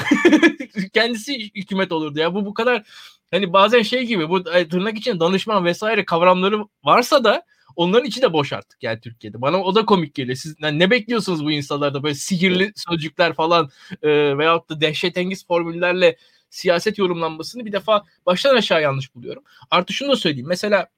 [0.93, 2.19] kendisi hükümet olurdu.
[2.19, 2.83] Ya bu bu kadar
[3.31, 7.43] hani bazen şey gibi bu tırnak için danışman vesaire kavramları varsa da
[7.77, 9.41] onların içi de boş artık yani Türkiye'de.
[9.41, 10.37] Bana o da komik geliyor.
[10.37, 13.71] Siz yani ne bekliyorsunuz bu insanlarda böyle sihirli sözcükler falan
[14.03, 16.17] e, veyahut da dehşetengiz formüllerle
[16.51, 19.43] siyaset yorumlanmasını bir defa baştan aşağı yanlış buluyorum.
[19.71, 20.49] Artı şunu da söyleyeyim.
[20.49, 20.89] Mesela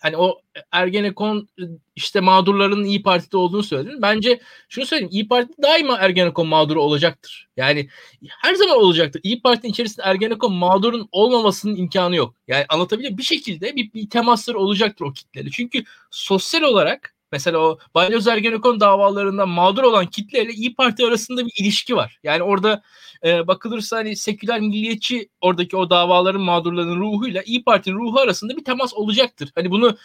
[0.00, 0.40] hani o
[0.72, 1.48] Ergenekon
[1.96, 4.02] işte mağdurların İyi Parti'de olduğunu söyledin.
[4.02, 5.10] Bence şunu söyleyeyim.
[5.12, 7.48] İyi Parti daima Ergenekon mağduru olacaktır.
[7.56, 7.88] Yani
[8.28, 9.20] her zaman olacaktır.
[9.24, 12.34] İyi Parti'nin içerisinde Ergenekon mağdurun olmamasının imkanı yok.
[12.48, 15.50] Yani anlatabiliyor Bir şekilde bir, bir temasları olacaktır o kitleri.
[15.50, 21.52] Çünkü sosyal olarak mesela o Balyoz Ergenekon davalarından mağdur olan kitleyle İyi Parti arasında bir
[21.60, 22.18] ilişki var.
[22.22, 22.82] Yani orada
[23.24, 28.64] e, bakılırsa hani seküler milliyetçi oradaki o davaların mağdurlarının ruhuyla İyi Parti'nin ruhu arasında bir
[28.64, 29.50] temas olacaktır.
[29.54, 29.96] Hani bunu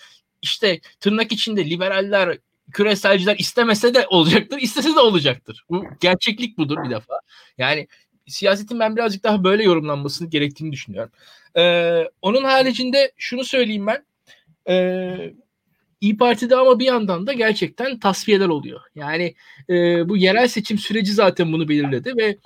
[0.42, 2.38] işte tırnak içinde liberaller,
[2.72, 5.66] küreselciler istemese de olacaktır, istese de olacaktır.
[5.70, 7.20] Bu gerçeklik budur bir defa.
[7.58, 7.88] Yani
[8.28, 11.12] siyasetin ben birazcık daha böyle yorumlanmasını gerektiğini düşünüyorum.
[11.58, 14.06] Ee, onun haricinde şunu söyleyeyim ben.
[14.70, 15.34] Ee,
[16.06, 18.82] İyi Parti'de ama bir yandan da gerçekten tasfiyeler oluyor.
[18.96, 19.36] Yani
[19.70, 22.38] e, bu yerel seçim süreci zaten bunu belirledi ve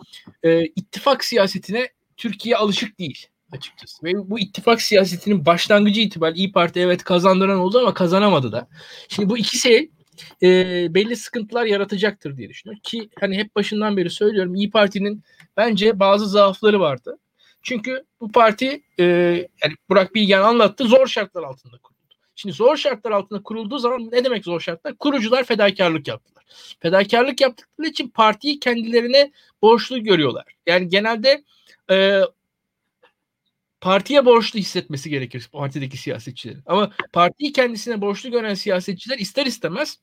[0.43, 4.05] e, ittifak siyasetine Türkiye alışık değil açıkçası.
[4.05, 8.67] Ve bu ittifak siyasetinin başlangıcı itibariyle İyi Parti evet kazandıran oldu ama kazanamadı da.
[9.09, 9.89] Şimdi bu iki şey
[10.43, 10.47] e,
[10.93, 12.81] belli sıkıntılar yaratacaktır diye düşünüyorum.
[12.83, 15.23] Ki hani hep başından beri söylüyorum İyi Parti'nin
[15.57, 17.17] bence bazı zaafları vardı.
[17.61, 19.03] Çünkü bu parti e,
[19.63, 21.98] yani Burak Bilgen anlattı zor şartlar altında kuruldu.
[22.39, 24.97] Şimdi zor şartlar altında kurulduğu zaman ne demek zor şartlar?
[24.97, 26.43] Kurucular fedakarlık yaptılar.
[26.79, 30.45] Fedakarlık yaptıkları için partiyi kendilerine borçlu görüyorlar.
[30.67, 31.43] Yani genelde
[31.91, 32.21] e,
[33.81, 36.63] partiye borçlu hissetmesi gerekir partideki siyasetçilerin.
[36.65, 39.99] Ama partiyi kendisine borçlu gören siyasetçiler ister istemez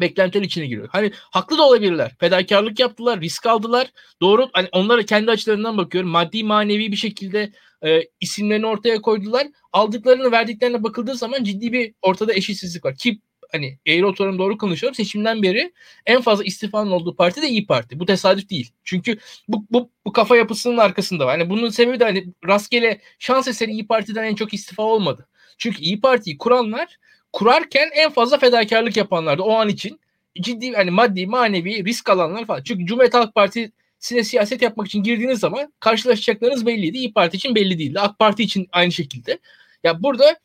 [0.00, 0.88] beklentiler içine giriyor.
[0.92, 2.12] Hani haklı da olabilirler.
[2.20, 3.92] Fedakarlık yaptılar, risk aldılar.
[4.20, 6.10] Doğru hani onlara kendi açılarından bakıyorum.
[6.10, 7.52] Maddi manevi bir şekilde
[7.84, 9.46] e, isimlerini ortaya koydular.
[9.72, 12.96] Aldıklarını verdiklerine bakıldığı zaman ciddi bir ortada eşitsizlik var.
[12.96, 13.20] Ki
[13.52, 14.94] hani eğri oturum doğru konuşuyorum.
[14.94, 15.72] Seçimden beri
[16.06, 18.00] en fazla istifanın olduğu parti de İyi Parti.
[18.00, 18.70] Bu tesadüf değil.
[18.84, 21.38] Çünkü bu, bu, bu kafa yapısının arkasında var.
[21.38, 25.28] Yani bunun sebebi de hani rastgele şans eseri İyi Parti'den en çok istifa olmadı.
[25.58, 26.98] Çünkü İyi Parti'yi kuranlar
[27.32, 30.00] kurarken en fazla fedakarlık yapanlardı o an için.
[30.40, 32.62] Ciddi hani maddi manevi risk alanlar falan.
[32.62, 36.98] Çünkü Cumhuriyet Halk Partisi'ne siyaset yapmak için girdiğiniz zaman karşılaşacaklarınız belliydi.
[36.98, 38.00] İyi Parti için belli değildi.
[38.00, 39.38] AK Parti için aynı şekilde.
[39.84, 40.38] Ya burada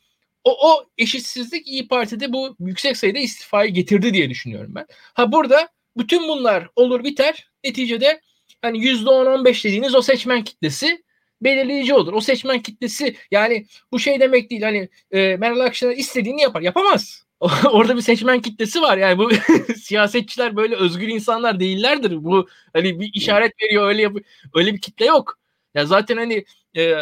[0.44, 4.86] o, o eşitsizlik İyi Parti'de bu yüksek sayıda istifayı getirdi diye düşünüyorum ben.
[5.14, 7.48] Ha burada bütün bunlar olur biter.
[7.64, 8.22] Neticede
[8.62, 11.04] hani %10-15 dediğiniz o seçmen kitlesi
[11.42, 12.14] belirleyici olur.
[12.14, 16.62] O seçmen kitlesi yani bu şey demek değil hani e, Meral Akşener istediğini yapar.
[16.62, 17.28] Yapamaz.
[17.72, 18.98] Orada bir seçmen kitlesi var.
[18.98, 19.30] Yani bu
[19.78, 22.24] siyasetçiler böyle özgür insanlar değillerdir.
[22.24, 24.18] Bu hani bir işaret veriyor öyle yap
[24.56, 25.40] öyle bir kitle yok.
[25.76, 26.46] Ya zaten hani
[26.78, 26.96] e,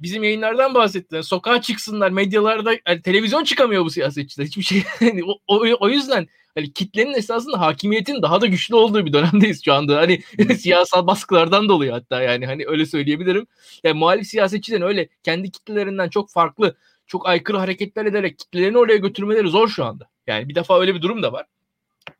[0.00, 1.22] bizim yayınlardan bahsettiler.
[1.22, 4.46] Sokağa çıksınlar, medyalarda yani televizyon çıkamıyor bu siyasetçiler.
[4.46, 4.82] Hiçbir şey.
[5.00, 9.64] Yani o, o, o yüzden hani kitlenin esasında hakimiyetin daha da güçlü olduğu bir dönemdeyiz
[9.64, 9.96] şu anda.
[9.96, 10.22] Hani
[10.58, 13.46] siyasal baskılardan dolayı hatta yani hani öyle söyleyebilirim.
[13.84, 19.48] Yani muhalif siyasetçilerin öyle kendi kitlelerinden çok farklı, çok aykırı hareketler ederek kitlelerini oraya götürmeleri
[19.48, 20.08] zor şu anda.
[20.26, 21.46] Yani bir defa öyle bir durum da var.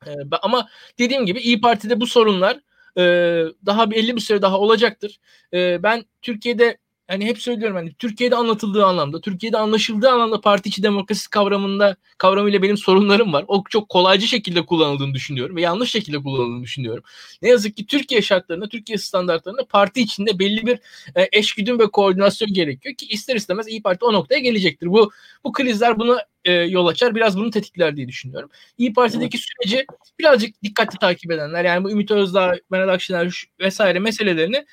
[0.06, 0.10] Ee,
[0.42, 2.60] ama dediğim gibi İyi Parti'de bu sorunlar
[2.96, 3.02] e,
[3.66, 5.20] daha belli bir süre daha olacaktır.
[5.54, 6.78] E, ben Türkiye'de
[7.10, 12.62] hani hep söylüyorum hani Türkiye'de anlatıldığı anlamda, Türkiye'de anlaşıldığı anlamda parti içi demokrasi kavramında kavramıyla
[12.62, 13.44] benim sorunlarım var.
[13.48, 17.04] O çok kolaycı şekilde kullanıldığını düşünüyorum ve yanlış şekilde kullanıldığını düşünüyorum.
[17.42, 20.78] Ne yazık ki Türkiye şartlarında, Türkiye standartlarında parti içinde belli bir
[21.16, 24.86] e, eşgüdüm ve koordinasyon gerekiyor ki ister istemez İyi Parti o noktaya gelecektir.
[24.86, 25.10] Bu
[25.44, 27.14] bu krizler bunu e, yol açar.
[27.14, 28.50] Biraz bunu tetikler diye düşünüyorum.
[28.78, 29.86] İyi Parti'deki süreci
[30.18, 34.64] birazcık dikkatli takip edenler yani bu Ümit Özdağ, Meral Akşener vesaire meselelerini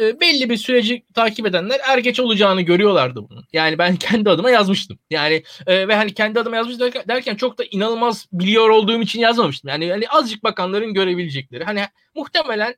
[0.00, 3.44] e, belli bir süreci takip edenler er geç olacağını görüyorlardı bunun.
[3.52, 4.98] Yani ben kendi adıma yazmıştım.
[5.10, 6.78] Yani e, ve hani kendi adıma yazmış
[7.08, 9.68] derken çok da inanılmaz biliyor olduğum için yazmamıştım.
[9.68, 11.64] Yani hani azıcık bakanların görebilecekleri.
[11.64, 11.82] Hani
[12.14, 12.74] muhtemelen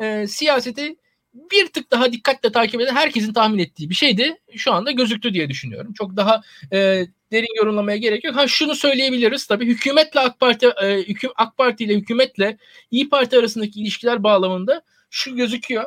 [0.00, 0.96] e, siyaseti
[1.34, 4.36] bir tık daha dikkatle takip eden herkesin tahmin ettiği bir şeydi.
[4.56, 5.92] Şu anda gözüktü diye düşünüyorum.
[5.92, 6.40] Çok daha
[6.72, 8.36] e, derin yorumlamaya gerek yok.
[8.36, 11.04] Ha şunu söyleyebiliriz tabii hükümetle AK Parti e,
[11.36, 12.58] AK Parti ile hükümetle
[12.90, 15.84] İyi Parti arasındaki ilişkiler bağlamında şu gözüküyor.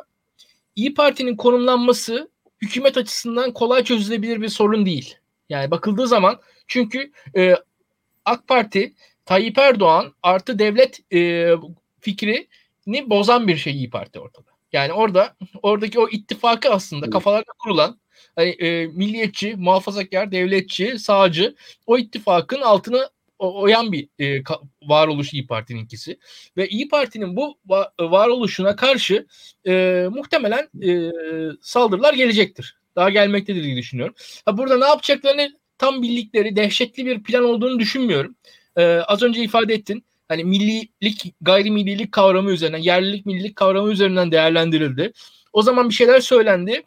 [0.76, 2.30] İyi Parti'nin konumlanması
[2.62, 5.16] hükümet açısından kolay çözülebilir bir sorun değil.
[5.48, 7.54] Yani bakıldığı zaman çünkü e,
[8.24, 11.50] AK Parti Tayyip Erdoğan artı devlet e,
[12.00, 12.48] fikrini
[13.06, 14.50] bozan bir şey İyi Parti ortada.
[14.72, 18.00] Yani orada oradaki o ittifakı aslında kafalarda kurulan
[18.36, 21.54] hani, e, milliyetçi, muhafazakar, devletçi, sağcı
[21.86, 24.42] o ittifakın altına oyan bir e,
[24.82, 26.18] varoluş İyi Parti'ninkisi.
[26.56, 29.26] Ve İyi Parti'nin bu va- varoluşuna karşı
[29.66, 31.10] e, muhtemelen e,
[31.62, 32.76] saldırılar gelecektir.
[32.96, 34.14] Daha gelmektedir diye düşünüyorum.
[34.44, 38.36] Ha, burada ne yapacaklarını tam bildikleri dehşetli bir plan olduğunu düşünmüyorum.
[38.76, 40.04] E, az önce ifade ettin.
[40.28, 45.12] Hani millilik, gayrimillilik kavramı üzerinden, yerlilik, millilik kavramı üzerinden değerlendirildi.
[45.52, 46.82] O zaman bir şeyler söylendi.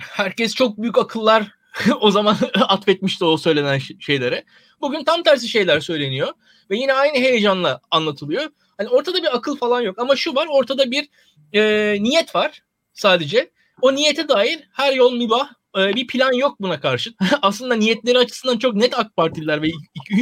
[0.00, 1.52] Herkes çok büyük akıllar
[2.00, 4.44] o zaman atfetmişti o söylenen şeylere.
[4.80, 6.28] Bugün tam tersi şeyler söyleniyor
[6.70, 8.50] ve yine aynı heyecanla anlatılıyor.
[8.78, 11.08] Hani ortada bir akıl falan yok ama şu var ortada bir
[11.52, 12.62] e, niyet var
[12.94, 13.50] sadece.
[13.82, 17.10] O niyete dair her yol mübah e, bir plan yok buna karşı.
[17.42, 19.68] Aslında niyetleri açısından çok net AK Partililer ve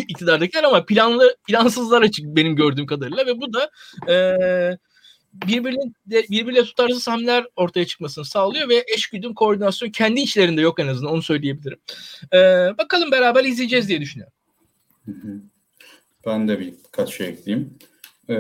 [0.09, 3.71] iktidardakiler ama planlı plansızlar açık benim gördüğüm kadarıyla ve bu da
[4.13, 4.17] e,
[5.47, 11.13] birbirine, birbiriyle tutarsız hamleler ortaya çıkmasını sağlıyor ve eşgüdüm koordinasyon kendi içlerinde yok en azından
[11.13, 11.79] onu söyleyebilirim.
[12.33, 12.39] Ee,
[12.79, 14.33] bakalım beraber izleyeceğiz diye düşünüyorum.
[16.27, 17.79] Ben de birkaç şey ekleyeyim.
[18.29, 18.35] Ee,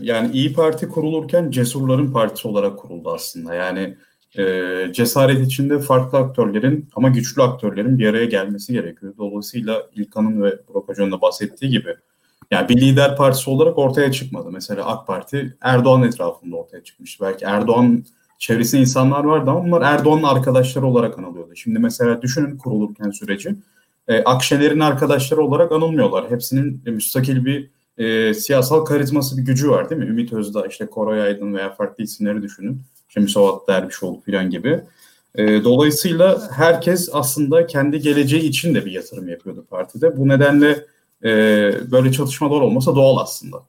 [0.00, 3.54] yani İyi Parti kurulurken cesurların partisi olarak kuruldu aslında.
[3.54, 3.96] Yani
[4.38, 4.44] e,
[4.92, 9.14] cesaret içinde farklı aktörlerin ama güçlü aktörlerin bir araya gelmesi gerekiyor.
[9.18, 11.94] Dolayısıyla İlkan'ın ve Burak Hoca'nın da bahsettiği gibi
[12.50, 14.50] yani bir lider partisi olarak ortaya çıkmadı.
[14.50, 17.20] Mesela AK Parti Erdoğan etrafında ortaya çıkmış.
[17.20, 18.04] Belki Erdoğan
[18.38, 21.56] çevresinde insanlar vardı ama bunlar Erdoğan'ın arkadaşları olarak anılıyordu.
[21.56, 23.54] Şimdi mesela düşünün kurulurken süreci.
[24.08, 26.30] E, Akşener'in arkadaşları olarak anılmıyorlar.
[26.30, 30.08] Hepsinin müstakil bir e, siyasal karizması bir gücü var değil mi?
[30.08, 32.82] Ümit Özdağ, işte Koray Aydın veya farklı isimleri düşünün.
[33.08, 34.80] İşte Müsavat Dervişoğlu falan gibi.
[35.34, 40.16] E, dolayısıyla herkes aslında kendi geleceği için de bir yatırım yapıyordu partide.
[40.16, 40.84] Bu nedenle
[41.24, 41.30] e,
[41.90, 43.66] böyle çatışmalar olmasa doğal aslında.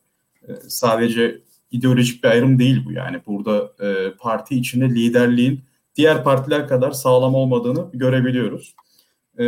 [0.47, 3.21] E, sadece ideolojik bir ayrım değil bu yani.
[3.27, 5.61] Burada e, parti içinde liderliğin
[5.95, 8.75] diğer partiler kadar sağlam olmadığını görebiliyoruz.
[9.39, 9.43] E,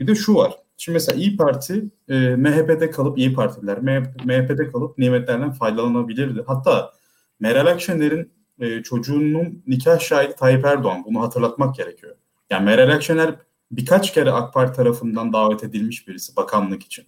[0.00, 0.54] bir de şu var.
[0.76, 3.78] Şimdi mesela İyi Parti e, MHP'de kalıp İyi Partiler
[4.24, 6.42] MHP'de kalıp nimetlerden faydalanabilirdi.
[6.46, 6.92] Hatta
[7.40, 11.04] Meral Akşener'in e, çocuğunun nikah şahidi Tayyip Erdoğan.
[11.06, 12.16] Bunu hatırlatmak gerekiyor.
[12.50, 13.34] Yani Meral Akşener
[13.70, 17.04] birkaç kere AK Parti tarafından davet edilmiş birisi bakanlık için.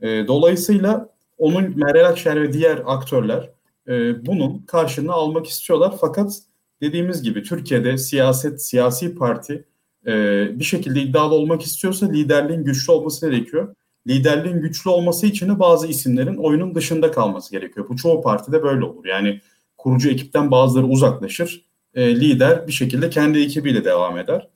[0.00, 3.50] E, dolayısıyla onun Meral Akşener ve diğer aktörler
[3.88, 5.94] e, bunun karşılığını almak istiyorlar.
[6.00, 6.32] Fakat
[6.80, 9.64] dediğimiz gibi Türkiye'de siyaset, siyasi parti
[10.06, 10.12] e,
[10.58, 13.74] bir şekilde iddialı olmak istiyorsa liderliğin güçlü olması gerekiyor.
[14.06, 17.88] Liderliğin güçlü olması için de bazı isimlerin oyunun dışında kalması gerekiyor.
[17.88, 19.04] Bu çoğu partide böyle olur.
[19.06, 19.40] Yani
[19.78, 21.64] kurucu ekipten bazıları uzaklaşır.
[21.94, 24.48] E, lider bir şekilde kendi ekibiyle devam eder.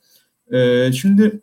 [0.53, 1.41] E, şimdi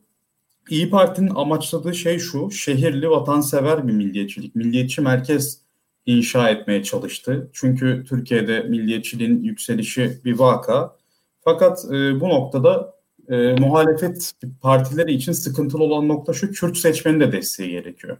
[0.70, 5.60] İyi Parti'nin amaçladığı şey şu, şehirli vatansever bir milliyetçilik, milliyetçi merkez
[6.06, 7.50] inşa etmeye çalıştı.
[7.52, 10.96] Çünkü Türkiye'de milliyetçiliğin yükselişi bir vaka.
[11.40, 12.94] Fakat e, bu noktada
[13.28, 18.16] e, muhalefet partileri için sıkıntılı olan nokta şu, Kürt seçmenin de desteği gerekiyor.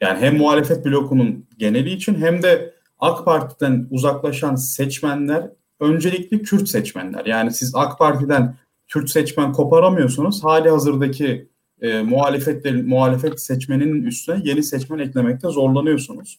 [0.00, 5.50] Yani hem muhalefet blokunun geneli için hem de AK Parti'den uzaklaşan seçmenler
[5.80, 7.26] öncelikli Kürt seçmenler.
[7.26, 8.56] Yani siz AK Parti'den
[8.92, 10.44] Kürt seçmen koparamıyorsunuz.
[10.44, 11.48] Hali hazırdaki
[11.80, 16.38] e, muhalefetlerin muhalefet seçmeninin üstüne yeni seçmen eklemekte zorlanıyorsunuz.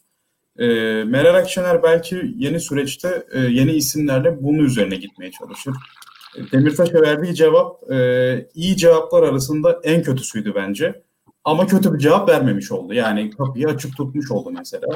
[0.58, 0.66] E,
[1.04, 5.74] Meral Akşener belki yeni süreçte e, yeni isimlerle bunun üzerine gitmeye çalışır.
[6.36, 11.02] E, Demirtaş'a verdiği cevap e, iyi cevaplar arasında en kötüsüydü bence.
[11.44, 12.94] Ama kötü bir cevap vermemiş oldu.
[12.94, 14.86] Yani kapıyı açık tutmuş oldu mesela.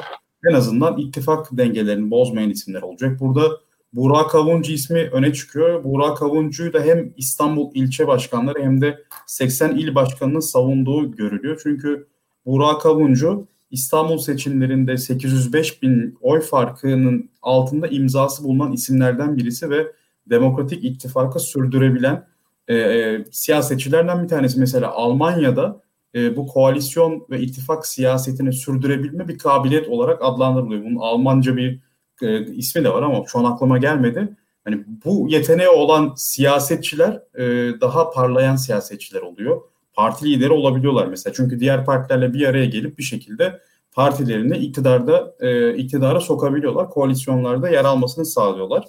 [0.49, 3.19] En azından ittifak dengelerini bozmayan isimler olacak.
[3.19, 3.49] Burada
[3.93, 5.83] Burak Avuncu ismi öne çıkıyor.
[5.83, 11.59] Burak Avuncu'yu da hem İstanbul ilçe başkanları hem de 80 il başkanının savunduğu görülüyor.
[11.63, 12.07] Çünkü
[12.45, 19.87] Burak Avuncu İstanbul seçimlerinde 805 bin oy farkının altında imzası bulunan isimlerden birisi ve
[20.29, 22.27] demokratik ittifakı sürdürebilen
[22.67, 24.59] e, e, siyasetçilerden bir tanesi.
[24.59, 25.81] Mesela Almanya'da
[26.15, 30.83] e, bu koalisyon ve ittifak siyasetini sürdürebilme bir kabiliyet olarak adlandırılıyor.
[30.83, 31.79] Bunun Almanca bir
[32.21, 34.35] e, ismi de var ama şu an aklıma gelmedi.
[34.63, 37.45] Hani bu yeteneği olan siyasetçiler e,
[37.81, 39.61] daha parlayan siyasetçiler oluyor.
[39.93, 41.33] Parti lideri olabiliyorlar mesela.
[41.33, 43.59] Çünkü diğer partilerle bir araya gelip bir şekilde
[43.91, 46.89] partilerini iktidarda e, iktidara sokabiliyorlar.
[46.89, 48.85] Koalisyonlarda yer almasını sağlıyorlar.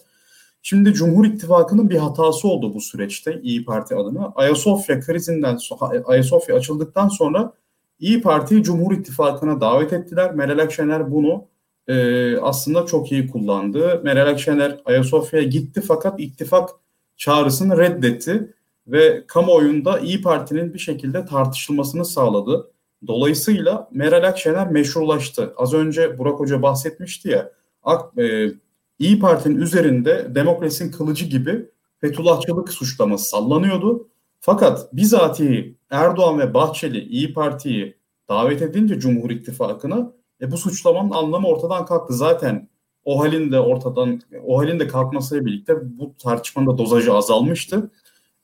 [0.62, 4.32] Şimdi Cumhur İttifakı'nın bir hatası oldu bu süreçte İyi Parti adına.
[4.34, 5.58] Ayasofya krizinden
[6.04, 7.52] Ayasofya açıldıktan sonra
[8.00, 10.34] İyi Parti'yi Cumhur İttifakı'na davet ettiler.
[10.34, 11.44] Meral Akşener bunu
[11.88, 14.00] e, aslında çok iyi kullandı.
[14.04, 16.70] Meral Akşener Ayasofya'ya gitti fakat ittifak
[17.16, 18.54] çağrısını reddetti
[18.86, 22.70] ve kamuoyunda İyi Parti'nin bir şekilde tartışılmasını sağladı.
[23.06, 25.54] Dolayısıyla Meral Akşener meşrulaştı.
[25.56, 27.52] Az önce Burak Hoca bahsetmişti ya.
[27.82, 28.52] Ak, e,
[28.98, 31.66] İyi Parti'nin üzerinde demokrasinin kılıcı gibi
[32.00, 34.08] Fethullahçılık suçlaması sallanıyordu.
[34.40, 37.96] Fakat bizatihi Erdoğan ve Bahçeli İyi Parti'yi
[38.28, 42.14] davet edince Cumhur İttifakı'na e, bu suçlamanın anlamı ortadan kalktı.
[42.14, 42.68] Zaten
[43.04, 47.90] o halin de ortadan o halin de kalkmasıyla birlikte bu tartışmanın da dozajı azalmıştı.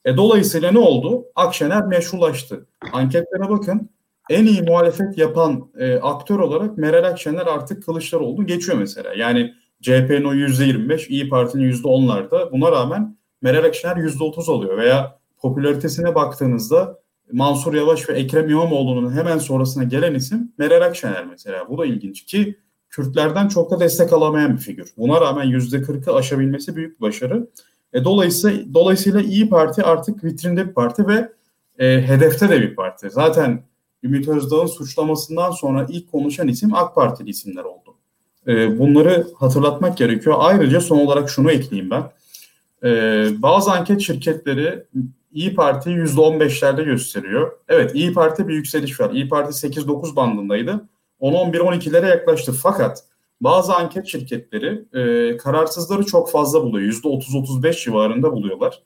[0.05, 1.25] E, dolayısıyla ne oldu?
[1.35, 2.67] Akşener meşrulaştı.
[2.93, 3.89] Anketlere bakın.
[4.29, 9.13] En iyi muhalefet yapan e, aktör olarak Meral Akşener artık Kılıçdaroğlu geçiyor mesela.
[9.13, 12.51] Yani CHP'nin o %25, İyi Parti'nin %10'larda.
[12.51, 14.77] Buna rağmen Meral Akşener %30 oluyor.
[14.77, 16.99] Veya popülaritesine baktığınızda
[17.31, 21.69] Mansur Yavaş ve Ekrem İmamoğlu'nun hemen sonrasına gelen isim Meral Akşener mesela.
[21.69, 22.57] Bu da ilginç ki
[22.89, 24.93] Kürtlerden çok da destek alamayan bir figür.
[24.97, 27.47] Buna rağmen %40'ı aşabilmesi büyük bir başarı.
[27.93, 31.29] E, dolayısıyla, dolayısıyla İyi Parti artık vitrinde bir parti ve
[31.79, 33.09] e, hedefte de bir parti.
[33.09, 33.63] Zaten
[34.03, 37.95] Ümit Özdağ'ın suçlamasından sonra ilk konuşan isim AK Partili isimler oldu.
[38.47, 40.35] E, bunları hatırlatmak gerekiyor.
[40.39, 42.03] Ayrıca son olarak şunu ekleyeyim ben.
[42.83, 42.89] E,
[43.41, 44.83] bazı anket şirketleri
[45.31, 47.51] İyi Parti %15'lerde gösteriyor.
[47.67, 49.11] Evet İyi Parti bir yükseliş var.
[49.11, 50.89] İyi Parti 8-9 bandındaydı.
[51.21, 52.51] 10-11-12'lere yaklaştı.
[52.51, 53.03] Fakat
[53.41, 56.93] bazı anket şirketleri e, kararsızları çok fazla buluyor.
[56.93, 58.83] %30-35 civarında buluyorlar.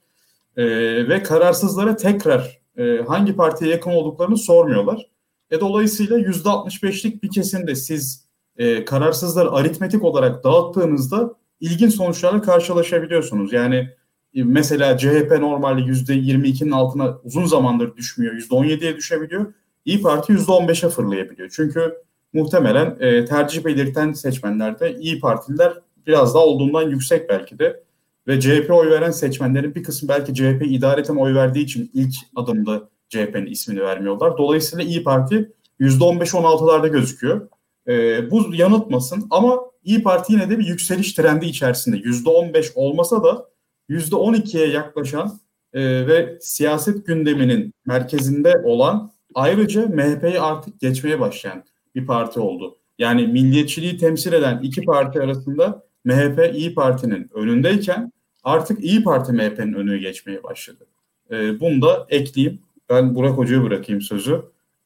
[0.58, 0.64] E,
[1.10, 5.10] ve kararsızlara tekrar e, hangi partiye yakın olduklarını sormuyorlar.
[5.52, 8.26] E, dolayısıyla %65'lik bir kesimde siz
[8.58, 13.54] e, kararsızları aritmetik olarak dağıttığınızda ilginç sonuçlarla karşılaşabiliyorsunuz.
[13.54, 13.90] Yani
[14.34, 18.34] e, mesela CHP normalde %22'nin altına uzun zamandır düşmüyor.
[18.34, 19.54] %17'ye düşebiliyor.
[19.86, 21.50] İyi Parti %15'e fırlayabiliyor.
[21.56, 21.94] Çünkü
[22.34, 25.74] muhtemelen e, tercih belirten seçmenlerde İyi Partililer
[26.08, 27.84] biraz daha olduğundan yüksek belki de.
[28.28, 32.90] Ve CHP oy veren seçmenlerin bir kısmı belki CHP idareten oy verdiği için ilk adımda
[33.10, 34.38] CHP'nin ismini vermiyorlar.
[34.38, 37.48] Dolayısıyla İyi Parti %15-16'larda gözüküyor.
[37.92, 41.98] E, bu yanıltmasın ama İyi Parti yine de bir yükseliş trendi içerisinde.
[41.98, 43.50] %15 olmasa da
[43.90, 45.40] %12'ye yaklaşan
[45.74, 51.64] e, ve siyaset gündeminin merkezinde olan ayrıca MHP'yi artık geçmeye başlayan
[51.96, 52.78] bir parti oldu.
[53.00, 58.12] Yani milliyetçiliği temsil eden iki parti arasında MHP İyi Parti'nin önündeyken
[58.44, 60.88] artık İyi Parti MHP'nin önüne geçmeye başladı.
[61.32, 62.60] E, bunu da ekleyeyim.
[62.90, 64.42] Ben Burak Hoca'ya bırakayım sözü.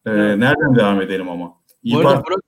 [0.06, 1.54] E, nereden devam edelim ama?
[1.86, 2.44] İyi Parti bırak...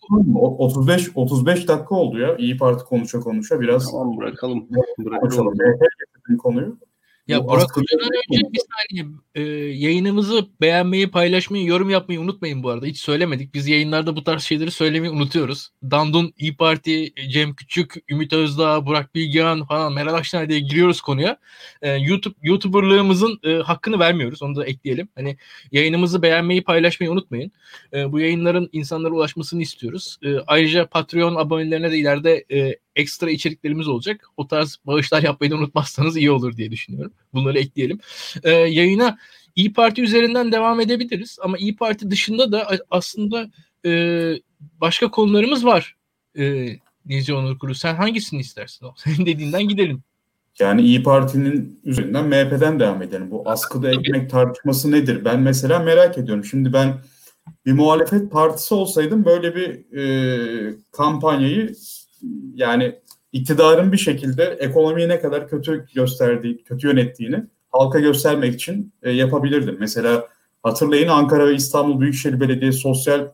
[0.59, 2.35] 35 35 dakika oldu ya.
[2.37, 3.91] İyi Parti konuşa konuşa biraz.
[3.91, 4.67] Tamam bırakalım.
[4.99, 5.53] Bırakalım.
[5.53, 6.77] MHP konuyu.
[7.27, 9.41] Ya Bu Burak Hoca'dan önce bir saniye e,
[9.75, 12.85] yayınımızı beğenmeyi, paylaşmayı, yorum yapmayı unutmayın bu arada.
[12.85, 13.53] Hiç söylemedik.
[13.53, 15.69] Biz yayınlarda bu tarz şeyleri söylemeyi unutuyoruz.
[15.83, 21.37] Dandun, İyi Parti, Cem Küçük, Ümit Özdağ, Burak Bilgehan falan Meral Akşener diye giriyoruz konuya.
[21.81, 24.41] E, YouTube YouTuber'lığımızın e, hakkını vermiyoruz.
[24.41, 25.09] Onu da ekleyelim.
[25.15, 25.37] Hani
[25.71, 27.51] yayınımızı beğenmeyi, paylaşmayı unutmayın.
[27.93, 30.17] E, bu yayınların insanlara ulaşmasını istiyoruz.
[30.23, 34.25] E, ayrıca Patreon abonelerine de ileride e, ekstra içeriklerimiz olacak.
[34.37, 37.13] O tarz bağışlar yapmayı da unutmazsanız iyi olur diye düşünüyorum.
[37.33, 37.99] Bunları ekleyelim.
[38.43, 39.17] Ee, yayına
[39.55, 43.49] İyi Parti üzerinden devam edebiliriz ama İyi Parti dışında da aslında
[43.85, 44.33] e,
[44.81, 45.95] başka konularımız var.
[46.37, 46.67] E,
[47.05, 47.75] Nizi Onur Kuru.
[47.75, 48.87] Sen hangisini istersin?
[48.95, 50.03] Senin dediğinden gidelim.
[50.59, 53.31] Yani İyi Parti'nin üzerinden MHP'den devam edelim.
[53.31, 55.25] Bu askıda ekmek tartışması nedir?
[55.25, 56.45] Ben mesela merak ediyorum.
[56.45, 56.97] Şimdi ben
[57.65, 61.75] bir muhalefet partisi olsaydım böyle bir e, kampanyayı
[62.53, 62.99] yani
[63.31, 69.77] iktidarın bir şekilde ekonomiyi ne kadar kötü gösterdiği, kötü yönettiğini halka göstermek için e, yapabilirdim.
[69.79, 70.27] Mesela
[70.63, 73.27] hatırlayın Ankara ve İstanbul Büyükşehir Belediyesi sosyal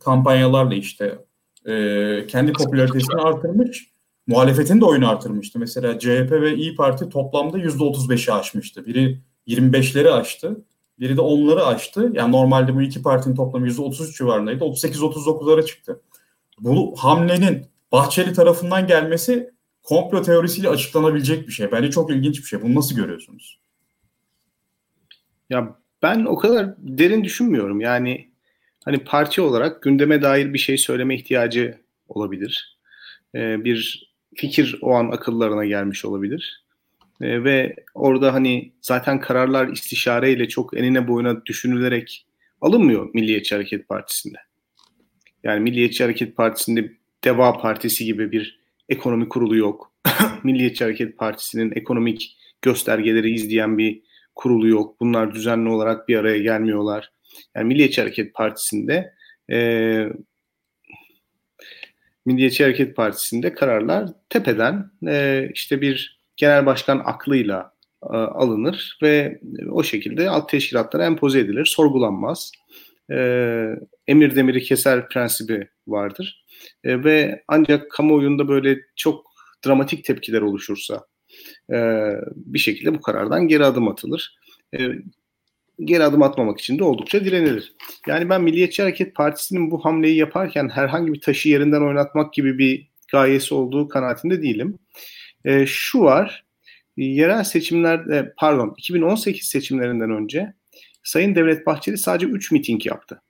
[0.00, 1.18] kampanyalarla işte
[1.66, 3.88] e, kendi popülaritesini artırmış,
[4.26, 5.58] muhalefetin de oyunu artırmıştı.
[5.58, 8.86] Mesela CHP ve İyi Parti toplamda %35'i aşmıştı.
[8.86, 10.64] Biri 25'leri aştı,
[11.00, 12.10] biri de 10'ları aştı.
[12.14, 14.64] Yani normalde bu iki partinin toplamı %33 civarındaydı.
[14.64, 16.00] 38-39'lara çıktı.
[16.60, 19.50] Bu hamlenin Bahçeli tarafından gelmesi
[19.82, 21.72] komplo teorisiyle açıklanabilecek bir şey.
[21.72, 22.62] Bence çok ilginç bir şey.
[22.62, 23.60] Bunu nasıl görüyorsunuz?
[25.50, 27.80] Ya ben o kadar derin düşünmüyorum.
[27.80, 28.30] Yani
[28.84, 31.78] hani parti olarak gündeme dair bir şey söyleme ihtiyacı
[32.08, 32.78] olabilir.
[33.34, 36.64] Ee, bir fikir o an akıllarına gelmiş olabilir.
[37.20, 42.26] Ee, ve orada hani zaten kararlar istişareyle çok enine boyuna düşünülerek
[42.60, 44.38] alınmıyor Milliyetçi Hareket Partisi'nde.
[45.44, 46.92] Yani Milliyetçi Hareket Partisi'nde
[47.24, 49.92] Deva Partisi gibi bir ekonomi kurulu yok.
[50.42, 54.02] Milliyetçi Hareket Partisi'nin ekonomik göstergeleri izleyen bir
[54.34, 55.00] kurulu yok.
[55.00, 57.12] Bunlar düzenli olarak bir araya gelmiyorlar.
[57.56, 59.14] Yani Milliyetçi Hareket Partisi'nde
[59.50, 60.08] e,
[62.26, 69.82] Milliyetçi Hareket Partisi'nde kararlar tepeden e, işte bir genel başkan aklıyla e, alınır ve o
[69.82, 72.52] şekilde alt teşkilatlara empoze edilir, sorgulanmaz.
[73.10, 73.16] E,
[74.06, 76.41] emir demiri keser prensibi vardır.
[76.84, 79.26] E, ve ancak kamuoyunda böyle çok
[79.66, 81.06] dramatik tepkiler oluşursa
[81.72, 81.76] e,
[82.34, 84.36] bir şekilde bu karardan geri adım atılır.
[84.78, 84.88] E,
[85.80, 87.72] geri adım atmamak için de oldukça direnilir.
[88.06, 92.88] Yani ben Milliyetçi Hareket Partisi'nin bu hamleyi yaparken herhangi bir taşı yerinden oynatmak gibi bir
[93.12, 94.78] gayesi olduğu kanaatinde değilim.
[95.66, 96.44] Şu var,
[96.96, 100.54] yerel seçimlerde, pardon 2018 seçimlerinden önce
[101.02, 103.22] Sayın Devlet Bahçeli sadece 3 miting yaptı.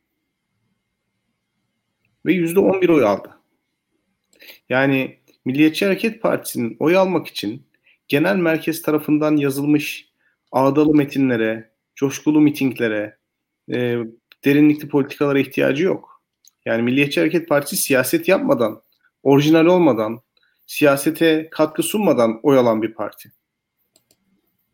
[2.27, 3.31] Ve %11 oy aldı.
[4.69, 7.67] Yani Milliyetçi Hareket Partisi'nin oy almak için
[8.09, 10.09] genel merkez tarafından yazılmış
[10.53, 13.17] ağdalı metinlere, coşkulu mitinglere,
[13.73, 13.99] e,
[14.45, 16.23] derinlikli politikalara ihtiyacı yok.
[16.65, 18.83] Yani Milliyetçi Hareket Partisi siyaset yapmadan,
[19.23, 20.21] orijinal olmadan,
[20.67, 23.33] siyasete katkı sunmadan oy alan bir parti.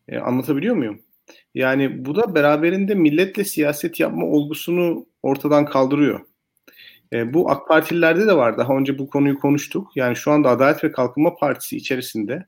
[0.08, 1.02] E, anlatabiliyor muyum?
[1.54, 6.20] Yani bu da beraberinde milletle siyaset yapma olgusunu ortadan kaldırıyor.
[7.12, 8.58] E, bu AK Partililerde de var.
[8.58, 9.90] Daha önce bu konuyu konuştuk.
[9.96, 12.46] Yani şu anda Adalet ve Kalkınma Partisi içerisinde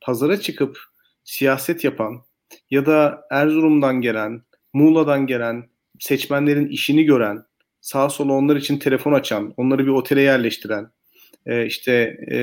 [0.00, 0.78] pazara çıkıp
[1.24, 2.22] siyaset yapan
[2.70, 4.42] ya da Erzurum'dan gelen,
[4.72, 7.44] Muğla'dan gelen seçmenlerin işini gören,
[7.80, 10.90] sağa sola onlar için telefon açan, onları bir otele yerleştiren,
[11.46, 11.92] e, işte
[12.32, 12.38] e,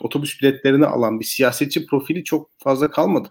[0.00, 3.28] otobüs biletlerini alan bir siyasetçi profili çok fazla kalmadı.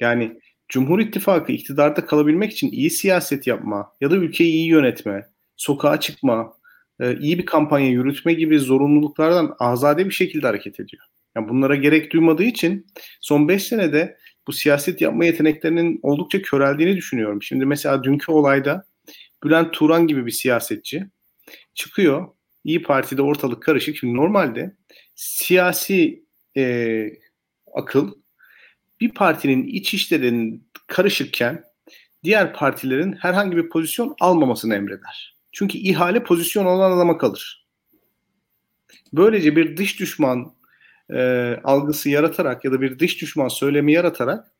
[0.00, 5.26] Yani Cumhur İttifakı iktidarda kalabilmek için iyi siyaset yapma ya da ülkeyi iyi yönetme,
[5.56, 6.52] sokağa çıkma,
[7.00, 11.02] e, iyi bir kampanya yürütme gibi zorunluluklardan azade bir şekilde hareket ediyor.
[11.36, 12.86] Yani bunlara gerek duymadığı için
[13.20, 17.42] son 5 senede bu siyaset yapma yeteneklerinin oldukça köreldiğini düşünüyorum.
[17.42, 18.84] Şimdi mesela dünkü olayda
[19.44, 21.06] Bülent Turan gibi bir siyasetçi
[21.74, 22.28] çıkıyor.
[22.64, 23.96] İyi Parti'de ortalık karışık.
[23.96, 24.76] Şimdi normalde
[25.14, 26.24] siyasi
[26.56, 27.06] e,
[27.74, 28.12] akıl
[29.00, 31.64] bir partinin iç işlerinin karışıkken
[32.24, 35.36] diğer partilerin herhangi bir pozisyon almamasını emreder.
[35.52, 37.66] Çünkü ihale pozisyon olan adama kalır.
[39.12, 40.54] Böylece bir dış düşman
[41.10, 41.20] e,
[41.64, 44.52] algısı yaratarak ya da bir dış düşman söylemi yaratarak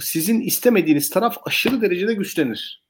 [0.00, 2.84] sizin istemediğiniz taraf aşırı derecede güçlenir.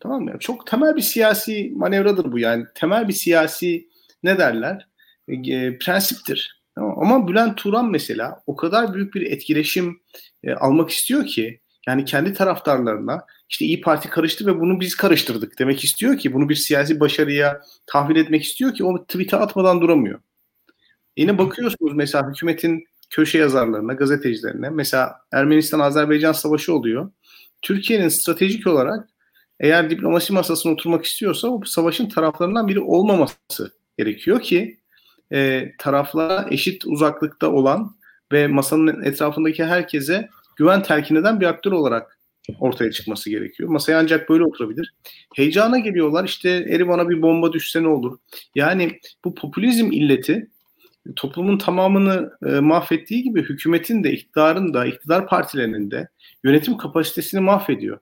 [0.00, 0.36] Tamam mı?
[0.40, 2.64] Çok temel bir siyasi manevradır bu yani.
[2.74, 3.88] Temel bir siyasi
[4.22, 4.88] ne derler?
[5.28, 6.62] E, prensiptir.
[6.74, 6.98] Tamam.
[6.98, 10.00] Ama Bülent Turan mesela o kadar büyük bir etkileşim
[10.44, 15.58] e, almak istiyor ki yani kendi taraftarlarına işte İyi Parti karıştı ve bunu biz karıştırdık
[15.58, 20.20] demek istiyor ki bunu bir siyasi başarıya tahvil etmek istiyor ki o tweet'e atmadan duramıyor.
[21.16, 24.70] Yine bakıyorsunuz mesela hükümetin köşe yazarlarına, gazetecilerine.
[24.70, 27.10] Mesela Ermenistan-Azerbaycan savaşı oluyor.
[27.62, 29.08] Türkiye'nin stratejik olarak
[29.60, 34.78] eğer diplomasi masasına oturmak istiyorsa o savaşın taraflarından biri olmaması gerekiyor ki
[35.32, 37.96] e, taraflara eşit uzaklıkta olan
[38.32, 42.18] ve masanın etrafındaki herkese güven telkin eden bir aktör olarak
[42.60, 43.68] ortaya çıkması gerekiyor.
[43.68, 44.94] Masaya ancak böyle oturabilir.
[45.34, 48.18] Heyecana geliyorlar işte Erivan'a bir bomba düşse ne olur?
[48.54, 50.50] Yani bu popülizm illeti
[51.16, 56.08] toplumun tamamını e, mahvettiği gibi hükümetin de iktidarın da iktidar partilerinin de
[56.44, 57.98] yönetim kapasitesini mahvediyor.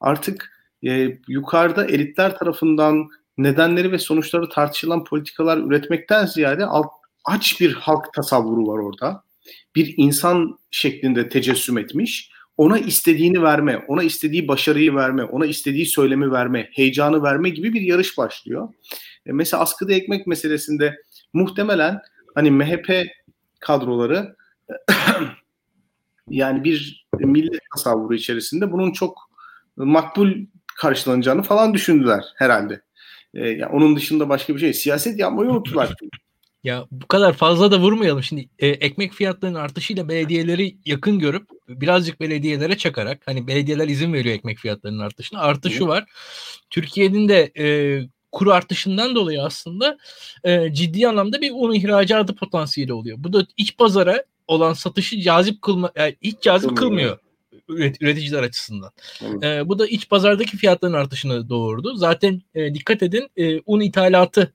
[0.00, 0.52] Artık
[0.86, 6.86] e, yukarıda elitler tarafından nedenleri ve sonuçları tartışılan politikalar üretmekten ziyade alt,
[7.24, 9.25] aç bir halk tasavvuru var orada.
[9.74, 12.30] Bir insan şeklinde tecessüm etmiş.
[12.56, 17.80] Ona istediğini verme, ona istediği başarıyı verme, ona istediği söylemi verme, heyecanı verme gibi bir
[17.80, 18.68] yarış başlıyor.
[19.26, 20.96] E, mesela askıda ekmek meselesinde
[21.32, 22.00] muhtemelen
[22.34, 23.06] hani MHP
[23.60, 24.36] kadroları
[26.30, 29.30] yani bir millet tasavvuru içerisinde bunun çok
[29.76, 30.32] makbul
[30.76, 32.80] karşılanacağını falan düşündüler herhalde.
[33.34, 34.72] Ee, yani onun dışında başka bir şey.
[34.74, 35.94] Siyaset yapmayı unuttular.
[36.66, 38.22] Ya bu kadar fazla da vurmayalım.
[38.22, 44.34] Şimdi e, ekmek fiyatlarının artışıyla belediyeleri yakın görüp birazcık belediyelere çakarak hani belediyeler izin veriyor
[44.34, 45.40] ekmek fiyatlarının artışına.
[45.40, 46.04] Artı şu var.
[46.70, 47.66] Türkiye'nin de e,
[48.32, 49.98] kuru artışından dolayı aslında
[50.44, 53.16] e, ciddi anlamda bir un ihracatı potansiyeli oluyor.
[53.20, 57.18] Bu da iç pazara olan satışı cazip kılma yani hiç cazip kılmıyor
[57.68, 58.90] üreticiler açısından.
[59.42, 61.96] E, bu da iç pazardaki fiyatların artışını doğurdu.
[61.96, 64.52] Zaten e, dikkat edin e, un ithalatı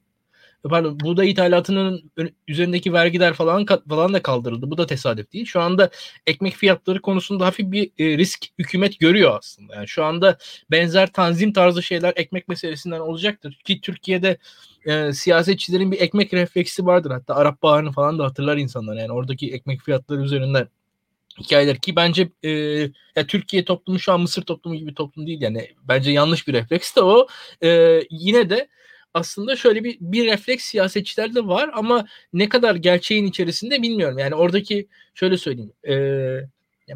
[0.70, 2.12] pardon buğday ithalatının
[2.48, 4.72] üzerindeki vergiler falan falan da kaldırıldı.
[4.72, 5.46] Bu da tesadüf değil.
[5.46, 5.90] Şu anda
[6.28, 9.76] ekmek fiyatları konusunda hafif bir e, risk hükümet görüyor aslında.
[9.76, 10.38] Yani şu anda
[10.72, 13.60] benzer tanzim tarzı şeyler ekmek meselesinden olacaktır.
[13.66, 14.38] Ki Türkiye'de
[14.86, 17.12] e, siyasetçilerin bir ekmek refleksi vardır.
[17.12, 18.96] Hatta Arap Baharı'nı falan da hatırlar insanlar.
[18.96, 20.68] Yani oradaki ekmek fiyatları üzerinden
[21.40, 22.50] hikayeler ki bence e,
[23.16, 26.96] ya Türkiye toplumu şu an Mısır toplumu gibi toplum değil yani bence yanlış bir refleks
[26.96, 27.28] de o
[27.64, 28.68] e, yine de
[29.14, 34.18] aslında şöyle bir bir refleks siyasetçilerde var ama ne kadar gerçeğin içerisinde bilmiyorum.
[34.18, 35.74] Yani oradaki şöyle söyleyeyim.
[35.88, 35.96] E,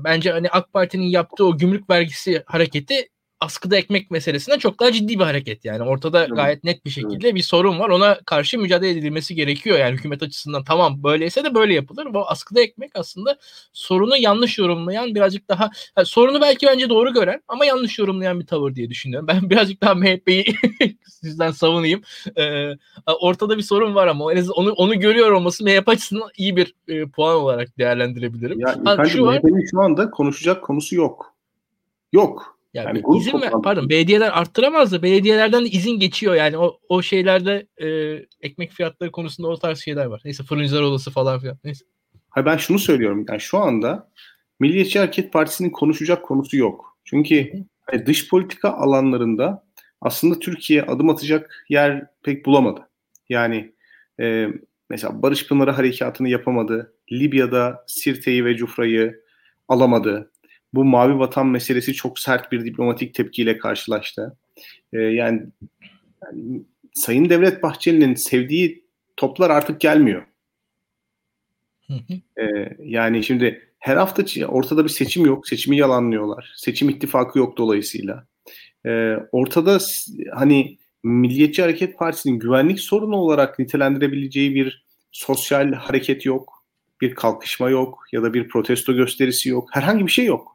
[0.03, 3.09] bence hani AK Parti'nin yaptığı o gümrük vergisi hareketi
[3.45, 5.83] askıda ekmek meselesinde çok daha ciddi bir hareket yani.
[5.83, 6.35] Ortada evet.
[6.35, 7.35] gayet net bir şekilde evet.
[7.35, 7.89] bir sorun var.
[7.89, 10.63] Ona karşı mücadele edilmesi gerekiyor yani hükümet açısından.
[10.63, 12.13] Tamam böyleyse de böyle yapılır.
[12.13, 13.37] Bu askıda ekmek aslında
[13.73, 18.45] sorunu yanlış yorumlayan birazcık daha yani sorunu belki bence doğru gören ama yanlış yorumlayan bir
[18.45, 19.27] tavır diye düşünüyorum.
[19.35, 20.45] Ben birazcık daha MHP'yi
[21.05, 22.01] sizden savunayım.
[22.37, 22.71] Ee,
[23.19, 24.25] ortada bir sorun var ama
[24.55, 28.59] onu onu görüyor olması MHP açısından iyi bir e, puan olarak değerlendirebilirim.
[28.59, 31.35] Ya, ha, şu MHP'nin şu anda konuşacak konusu yok.
[32.13, 32.54] Yok.
[32.75, 33.49] Yani, yani izin mi?
[33.63, 37.87] Pardon belediyeler arttıramaz da belediyelerden de izin geçiyor yani o, o şeylerde e,
[38.41, 40.21] ekmek fiyatları konusunda o tarz şeyler var.
[40.25, 41.57] Neyse fırıncılar odası falan filan.
[41.63, 41.85] Neyse.
[42.29, 43.25] Hayır ben şunu söylüyorum.
[43.29, 44.11] Yani şu anda
[44.59, 46.97] Milliyetçi Hareket Partisi'nin konuşacak konusu yok.
[47.03, 47.51] Çünkü
[47.81, 49.65] hani dış politika alanlarında
[50.01, 52.89] aslında Türkiye adım atacak yer pek bulamadı.
[53.29, 53.73] Yani
[54.19, 54.47] e,
[54.89, 56.93] mesela Barış Pınarı harekatını yapamadı.
[57.11, 59.21] Libya'da Sirte'yi ve Cufra'yı
[59.67, 60.31] alamadı
[60.75, 64.37] bu mavi vatan meselesi çok sert bir diplomatik tepkiyle karşılaştı.
[64.93, 65.41] E, yani,
[66.23, 66.61] yani
[66.93, 68.85] Sayın Devlet Bahçeli'nin sevdiği
[69.17, 70.25] toplar artık gelmiyor.
[72.37, 72.43] E,
[72.79, 75.47] yani şimdi her hafta ortada bir seçim yok.
[75.47, 76.53] Seçimi yalanlıyorlar.
[76.55, 78.27] Seçim ittifakı yok dolayısıyla.
[78.85, 79.77] E, ortada
[80.33, 86.65] hani Milliyetçi Hareket Partisi'nin güvenlik sorunu olarak nitelendirebileceği bir sosyal hareket yok.
[87.01, 89.69] Bir kalkışma yok ya da bir protesto gösterisi yok.
[89.71, 90.54] Herhangi bir şey yok.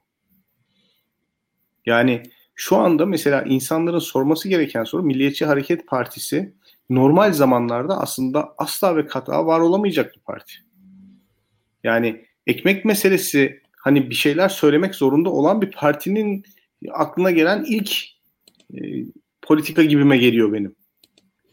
[1.90, 2.22] Yani
[2.54, 6.52] şu anda mesela insanların sorması gereken soru Milliyetçi Hareket Partisi
[6.90, 10.52] normal zamanlarda aslında asla ve kata var olamayacak bir parti.
[11.84, 16.44] Yani ekmek meselesi hani bir şeyler söylemek zorunda olan bir partinin
[16.90, 17.96] aklına gelen ilk
[18.74, 18.78] e,
[19.42, 20.74] politika gibime geliyor benim.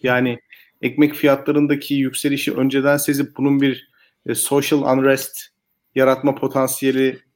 [0.03, 0.39] Yani
[0.81, 3.89] ekmek fiyatlarındaki yükselişi önceden sezip bunun bir
[4.25, 5.39] e, social unrest
[5.95, 7.26] yaratma potansiyeli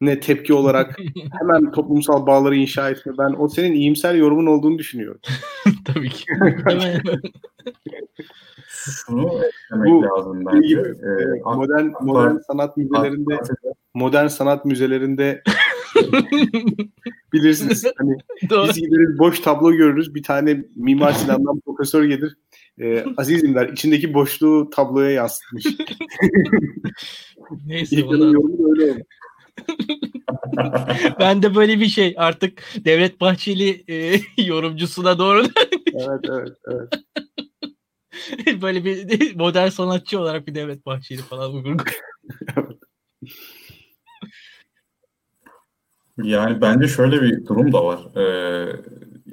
[0.00, 0.98] ne tepki olarak
[1.40, 3.12] hemen toplumsal bağları inşa etme.
[3.18, 5.20] Ben o senin iyimser yorumun olduğunu düşünüyorum.
[5.84, 6.26] Tabii ki.
[9.06, 9.30] Şunu
[9.70, 10.68] bu, lazım bence.
[10.68, 13.38] Gibi, ee, modern modern sanat müzelerinde
[13.94, 15.42] modern sanat müzelerinde
[17.32, 18.16] bilirsiniz hani
[18.50, 18.68] Doğru.
[18.68, 22.36] biz gideriz boş tablo görürüz bir tane Mimar Sinan'dan profesör gelir
[22.80, 25.66] e, Azizim der içindeki boşluğu tabloya yansıtmış.
[27.66, 28.24] Neyse ona...
[28.24, 29.00] yorumu da öyle oldu.
[31.20, 35.42] ben de böyle bir şey artık Devlet Bahçeli e, yorumcusuna doğru.
[35.94, 36.92] evet evet evet.
[38.62, 41.76] böyle bir modern sanatçı olarak bir Devlet Bahçeli falan bu
[46.22, 48.16] Yani bence şöyle bir durum da var.
[48.16, 48.76] Ee,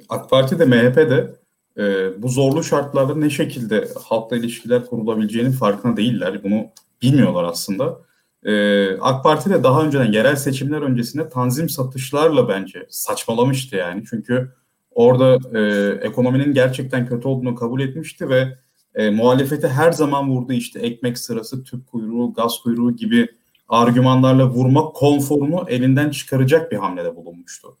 [0.08, 1.36] AK Parti de MHP de
[1.78, 6.44] e, bu zorlu şartlarda ne şekilde halkla ilişkiler kurulabileceğinin farkında değiller.
[6.44, 6.66] Bunu
[7.02, 8.07] bilmiyorlar aslında.
[8.44, 14.04] Ee, AK Parti de daha önceden yerel seçimler öncesinde tanzim satışlarla bence saçmalamıştı yani.
[14.10, 14.52] Çünkü
[14.90, 18.58] orada e, ekonominin gerçekten kötü olduğunu kabul etmişti ve
[18.94, 23.28] e, muhalefeti her zaman vurdu işte ekmek sırası, tüp kuyruğu, gaz kuyruğu gibi
[23.68, 27.76] argümanlarla vurmak konforunu elinden çıkaracak bir hamlede bulunmuştu.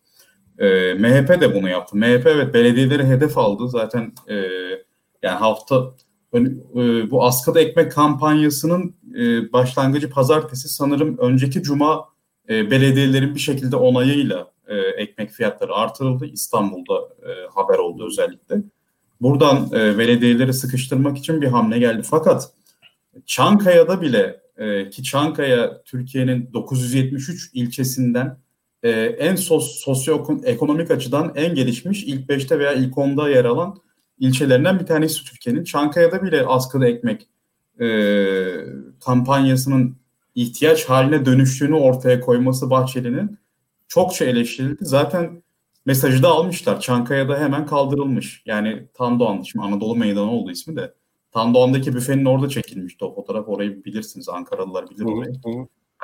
[0.58, 1.96] E, MHP de bunu yaptı.
[1.96, 3.68] MHP evet belediyeleri hedef aldı.
[3.68, 4.34] Zaten e,
[5.22, 5.94] yani hafta
[6.34, 12.08] e, bu askıda ekmek kampanyasının e, başlangıcı pazartesi sanırım önceki cuma
[12.48, 14.58] e, belediyelerin bir şekilde onayıyla
[14.96, 16.26] ekmek fiyatları artırıldı.
[16.26, 16.94] İstanbul'da
[17.54, 18.56] haber oldu özellikle.
[19.20, 22.02] Buradan belediyeleri sıkıştırmak için bir hamle geldi.
[22.10, 22.52] Fakat
[23.26, 24.40] Çankaya'da bile
[24.90, 28.38] ki Çankaya Türkiye'nin 973 ilçesinden
[29.18, 33.76] en sos, sosyoekonomik açıdan en gelişmiş ilk 5'te veya ilk 10'da yer alan
[34.20, 35.64] ilçelerinden bir tanesi Türkiye'nin.
[35.64, 37.28] Çankaya'da bile askıda ekmek
[37.80, 37.88] e,
[39.00, 39.96] kampanyasının
[40.34, 43.38] ihtiyaç haline dönüştüğünü ortaya koyması Bahçeli'nin
[43.88, 44.84] çokça eleştirildi.
[44.84, 45.42] Zaten
[45.86, 46.80] mesajı da almışlar.
[46.80, 48.42] Çankaya'da hemen kaldırılmış.
[48.46, 50.94] Yani Tandoğan, şimdi Anadolu Meydanı oldu ismi de.
[51.32, 53.48] Tandoğan'daki büfenin orada çekilmişti o fotoğraf.
[53.48, 54.28] Orayı bilirsiniz.
[54.28, 55.32] Ankaralılar bilir orayı.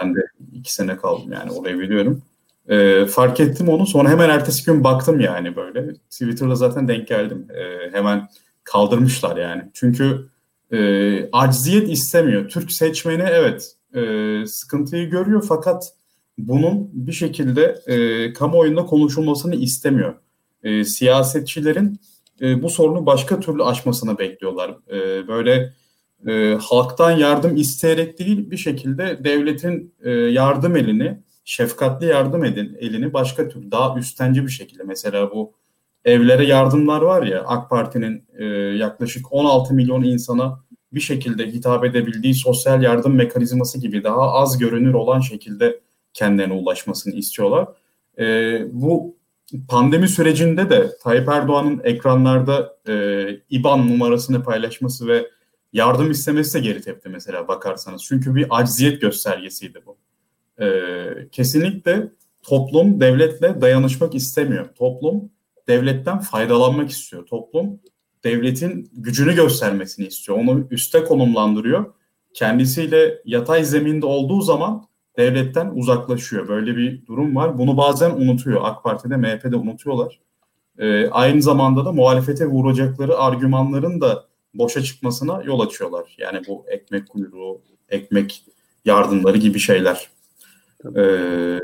[0.02, 0.20] Ben de
[0.52, 2.22] iki sene kaldım yani orayı biliyorum.
[2.68, 5.94] E, fark ettim onu sonra hemen ertesi gün baktım yani böyle.
[5.94, 7.46] Twitter'da zaten denk geldim.
[7.50, 8.28] E, hemen
[8.64, 9.62] kaldırmışlar yani.
[9.74, 10.28] Çünkü
[10.72, 12.48] e, acziyet istemiyor.
[12.48, 15.92] Türk seçmeni evet e, sıkıntıyı görüyor fakat
[16.38, 20.14] bunun bir şekilde e, kamuoyunda konuşulmasını istemiyor.
[20.62, 22.00] E, siyasetçilerin
[22.40, 24.76] e, bu sorunu başka türlü aşmasını bekliyorlar.
[24.90, 25.72] E, böyle
[26.26, 33.12] e, halktan yardım isteyerek değil bir şekilde devletin e, yardım elini, şefkatli yardım edin elini
[33.12, 35.52] başka türlü daha üstenci bir şekilde mesela bu
[36.04, 38.44] evlere yardımlar var ya AK Parti'nin e,
[38.76, 44.94] yaklaşık 16 milyon insana bir şekilde hitap edebildiği sosyal yardım mekanizması gibi daha az görünür
[44.94, 45.80] olan şekilde
[46.12, 47.68] kendilerine ulaşmasını istiyorlar.
[48.18, 49.16] E, bu
[49.68, 55.30] pandemi sürecinde de Tayyip Erdoğan'ın ekranlarda e, IBAN numarasını paylaşması ve
[55.72, 58.04] yardım istemesi de geri tepti mesela bakarsanız.
[58.04, 59.96] Çünkü bir acziyet göstergesiydi bu.
[60.60, 60.66] E,
[61.32, 62.08] kesinlikle
[62.42, 64.68] toplum devletle dayanışmak istemiyor.
[64.74, 65.30] Toplum
[65.68, 67.26] devletten faydalanmak istiyor.
[67.26, 67.80] Toplum
[68.24, 70.38] devletin gücünü göstermesini istiyor.
[70.38, 71.94] Onu üste konumlandırıyor.
[72.34, 74.84] Kendisiyle yatay zeminde olduğu zaman
[75.18, 76.48] devletten uzaklaşıyor.
[76.48, 77.58] Böyle bir durum var.
[77.58, 78.60] Bunu bazen unutuyor.
[78.64, 80.20] AK Parti'de, MHP'de unutuyorlar.
[80.78, 84.24] Ee, aynı zamanda da muhalefete vuracakları argümanların da
[84.54, 86.16] boşa çıkmasına yol açıyorlar.
[86.18, 88.44] Yani bu ekmek kuyruğu, ekmek
[88.84, 90.08] yardımları gibi şeyler.
[90.96, 91.60] Ee,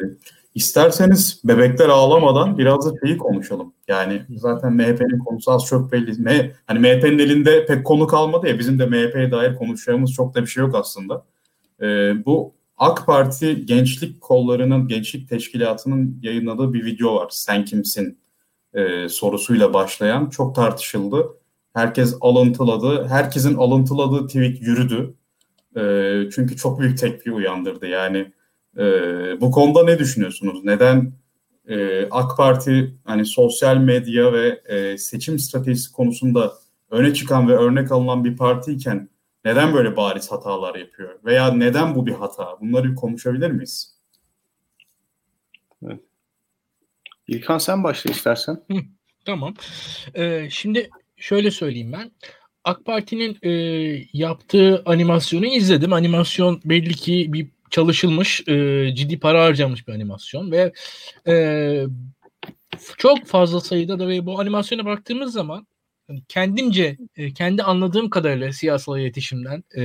[0.55, 3.73] isterseniz bebekler ağlamadan biraz da şeyi konuşalım.
[3.89, 6.23] Yani zaten MHP'nin konusu az çok belli.
[6.23, 10.43] M hani MHP'nin elinde pek konu kalmadı ya bizim de MHP'ye dair konuşacağımız çok da
[10.43, 11.25] bir şey yok aslında.
[11.83, 17.29] Ee, bu AK Parti gençlik kollarının, gençlik teşkilatının yayınladığı bir video var.
[17.31, 18.19] Sen kimsin
[18.75, 20.31] e, sorusuyla başlayan.
[20.31, 21.27] Çok tartışıldı.
[21.73, 23.09] Herkes alıntıladı.
[23.09, 25.15] Herkesin alıntıladığı tweet yürüdü.
[25.77, 25.83] E,
[26.35, 27.87] çünkü çok büyük tepki uyandırdı.
[27.87, 28.33] Yani
[28.79, 28.83] e,
[29.41, 30.65] bu konuda ne düşünüyorsunuz?
[30.65, 31.13] Neden
[31.69, 36.53] e, AK Parti hani sosyal medya ve e, seçim stratejisi konusunda
[36.91, 39.09] öne çıkan ve örnek alınan bir partiyken
[39.45, 41.19] neden böyle bariz hatalar yapıyor?
[41.25, 42.61] Veya neden bu bir hata?
[42.61, 43.97] Bunları konuşabilir miyiz?
[45.87, 46.01] Evet.
[47.29, 48.63] İlkan sen başla istersen.
[48.71, 48.77] Hı,
[49.25, 49.55] tamam.
[50.15, 52.11] Ee, şimdi şöyle söyleyeyim ben.
[52.65, 53.51] AK Parti'nin e,
[54.13, 55.93] yaptığı animasyonu izledim.
[55.93, 60.73] Animasyon belli ki bir çalışılmış, e, ciddi para harcamış bir animasyon ve
[61.27, 61.85] e,
[62.99, 65.67] çok fazla sayıda da ve bu animasyona baktığımız zaman
[66.09, 69.83] hani kendimce e, kendi anladığım kadarıyla siyasal iletişimden e,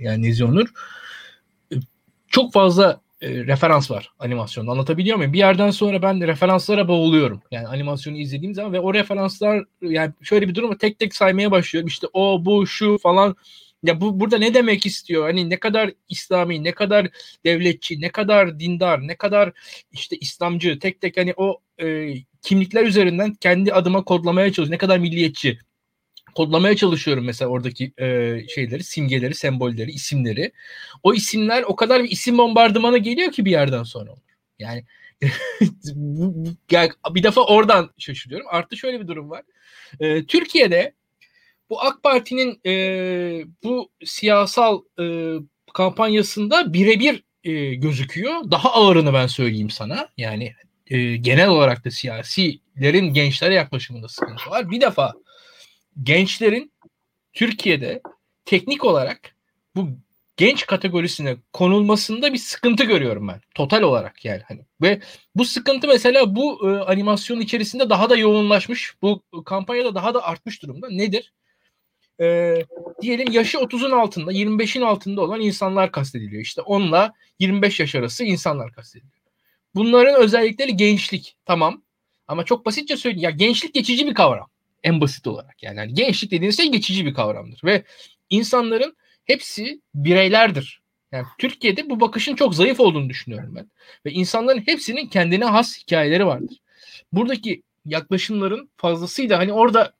[0.00, 0.68] yani Nezionur
[1.72, 1.76] e,
[2.28, 5.32] çok fazla e, referans var animasyonda anlatabiliyor muyum?
[5.32, 7.42] Bir yerden sonra ben referanslara boğuluyorum.
[7.50, 11.88] Yani animasyonu izlediğim zaman ve o referanslar yani şöyle bir durum tek tek saymaya başlıyorum.
[11.88, 13.36] İşte o bu şu falan
[13.84, 15.24] ya bu burada ne demek istiyor?
[15.24, 17.08] Hani ne kadar İslami, ne kadar
[17.44, 19.52] devletçi, ne kadar dindar, ne kadar
[19.92, 24.72] işte İslamcı tek tek hani o e, kimlikler üzerinden kendi adıma kodlamaya çalışıyorum.
[24.72, 25.58] Ne kadar milliyetçi
[26.34, 30.52] kodlamaya çalışıyorum mesela oradaki e, şeyleri, simgeleri, sembolleri, isimleri.
[31.02, 34.10] O isimler o kadar bir isim bombardımanı geliyor ki bir yerden sonra.
[36.70, 38.46] Yani bir defa oradan şaşırıyorum.
[38.50, 39.42] Artı şöyle bir durum var.
[40.00, 40.94] E, Türkiye'de
[41.70, 42.72] bu AK Parti'nin e,
[43.64, 45.34] bu siyasal e,
[45.74, 48.50] kampanyasında birebir e, gözüküyor.
[48.50, 50.08] Daha ağırını ben söyleyeyim sana.
[50.16, 50.54] Yani
[50.86, 54.70] e, genel olarak da siyasilerin gençlere yaklaşımında sıkıntı var.
[54.70, 55.12] Bir defa
[56.02, 56.72] gençlerin
[57.32, 58.02] Türkiye'de
[58.44, 59.36] teknik olarak
[59.76, 59.88] bu
[60.36, 63.40] genç kategorisine konulmasında bir sıkıntı görüyorum ben.
[63.54, 64.60] Total olarak yani hani.
[64.82, 65.00] Ve
[65.34, 68.94] bu sıkıntı mesela bu e, animasyon içerisinde daha da yoğunlaşmış.
[69.02, 70.90] Bu kampanyada daha da artmış durumda.
[70.90, 71.32] Nedir?
[72.20, 72.56] E,
[73.02, 76.42] diyelim yaşı 30'un altında 25'in altında olan insanlar kastediliyor.
[76.42, 79.14] İşte onunla 25 yaş arası insanlar kastediliyor.
[79.74, 81.82] Bunların özellikleri gençlik tamam
[82.28, 84.48] ama çok basitçe söyleyeyim ya gençlik geçici bir kavram
[84.82, 87.84] en basit olarak yani, yani gençlik dediğiniz şey geçici bir kavramdır ve
[88.30, 90.82] insanların hepsi bireylerdir.
[91.12, 93.70] Yani Türkiye'de bu bakışın çok zayıf olduğunu düşünüyorum ben.
[94.06, 96.56] Ve insanların hepsinin kendine has hikayeleri vardır.
[97.12, 99.92] Buradaki yaklaşımların fazlasıyla hani orada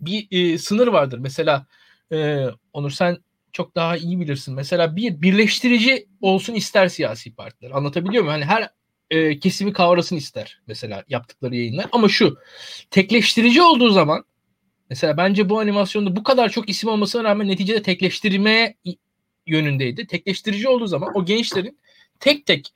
[0.00, 1.18] bir e, sınır vardır.
[1.18, 1.66] Mesela
[2.12, 3.18] e, Onur sen
[3.52, 4.54] çok daha iyi bilirsin.
[4.54, 7.70] Mesela bir birleştirici olsun ister siyasi partiler.
[7.70, 8.40] Anlatabiliyor muyum?
[8.40, 8.70] Hani her
[9.10, 11.86] e, kesimi kavrasın ister mesela yaptıkları yayınlar.
[11.92, 12.38] Ama şu
[12.90, 14.24] tekleştirici olduğu zaman
[14.90, 18.74] mesela bence bu animasyonda bu kadar çok isim olmasına rağmen neticede tekleştirmeye
[19.46, 20.06] yönündeydi.
[20.06, 21.78] Tekleştirici olduğu zaman o gençlerin
[22.20, 22.72] tek tek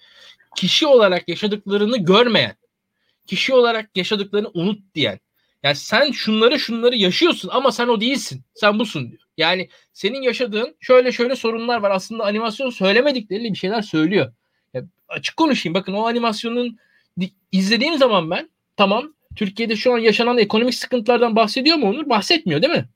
[0.57, 2.57] kişi olarak yaşadıklarını görmeyen,
[3.27, 5.21] kişi olarak yaşadıklarını unut diyen,
[5.63, 8.43] yani sen şunları şunları yaşıyorsun ama sen o değilsin.
[8.55, 9.23] Sen busun diyor.
[9.37, 11.91] Yani senin yaşadığın şöyle şöyle sorunlar var.
[11.91, 14.33] Aslında animasyon söylemedikleri bir şeyler söylüyor.
[14.75, 15.75] Ya, açık konuşayım.
[15.75, 16.79] Bakın o animasyonun
[17.53, 22.09] izlediğim zaman ben tamam Türkiye'de şu an yaşanan ekonomik sıkıntılardan bahsediyor mu Onur?
[22.09, 22.89] Bahsetmiyor değil mi?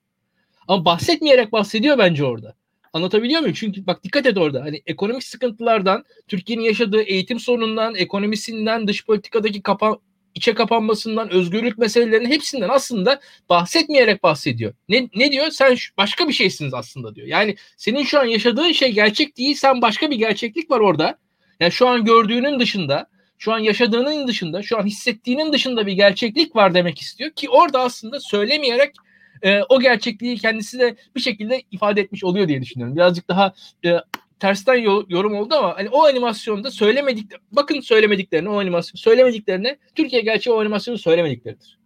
[0.68, 2.54] Ama bahsetmeyerek bahsediyor bence orada.
[2.92, 3.54] Anlatabiliyor muyum?
[3.54, 4.62] Çünkü bak dikkat et orada.
[4.62, 9.98] Hani ekonomik sıkıntılardan, Türkiye'nin yaşadığı eğitim sorunundan, ekonomisinden, dış politikadaki kapa
[10.36, 14.74] içe kapanmasından, özgürlük meselelerinin hepsinden aslında bahsetmeyerek bahsediyor.
[14.88, 15.50] Ne, ne diyor?
[15.50, 17.26] Sen başka bir şeysiniz aslında diyor.
[17.26, 21.18] Yani senin şu an yaşadığın şey gerçek değil, sen başka bir gerçeklik var orada.
[21.60, 23.06] Yani şu an gördüğünün dışında,
[23.38, 27.80] şu an yaşadığının dışında, şu an hissettiğinin dışında bir gerçeklik var demek istiyor ki orada
[27.80, 28.92] aslında söylemeyerek
[29.42, 32.96] e, o gerçekliği kendisi de bir şekilde ifade etmiş oluyor diye düşünüyorum.
[32.96, 33.52] Birazcık daha
[33.84, 33.90] e,
[34.40, 34.74] tersten
[35.08, 40.60] yorum oldu ama hani o animasyonda söylemedik bakın söylemediklerini o animasyon söylemediklerini Türkiye gerçeği o
[40.60, 41.78] animasyonu söylemedikleridir.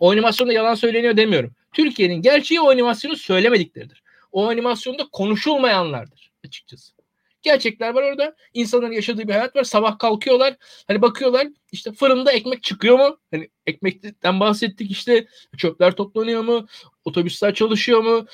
[0.00, 1.54] O animasyonda yalan söyleniyor demiyorum.
[1.72, 4.02] Türkiye'nin gerçeği o animasyonu söylemedikleridir.
[4.32, 6.92] O animasyonda konuşulmayanlardır açıkçası.
[7.42, 8.36] Gerçekler var orada.
[8.54, 9.64] İnsanların yaşadığı bir hayat var.
[9.64, 10.56] Sabah kalkıyorlar.
[10.88, 13.18] Hani bakıyorlar işte fırında ekmek çıkıyor mu?
[13.30, 16.66] Hani ekmekten bahsettik işte çöpler toplanıyor mu?
[17.04, 18.26] Otobüsler çalışıyor mu?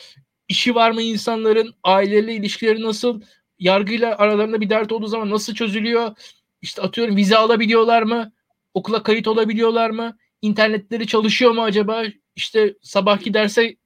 [0.48, 1.74] İşi var mı insanların?
[1.84, 3.20] Aileyle ilişkileri nasıl?
[3.58, 6.16] Yargıyla aralarında bir dert olduğu zaman nasıl çözülüyor?
[6.62, 8.32] İşte atıyorum vize alabiliyorlar mı?
[8.74, 10.16] Okula kayıt olabiliyorlar mı?
[10.42, 12.04] İnternetleri çalışıyor mu acaba?
[12.36, 13.76] İşte sabahki derse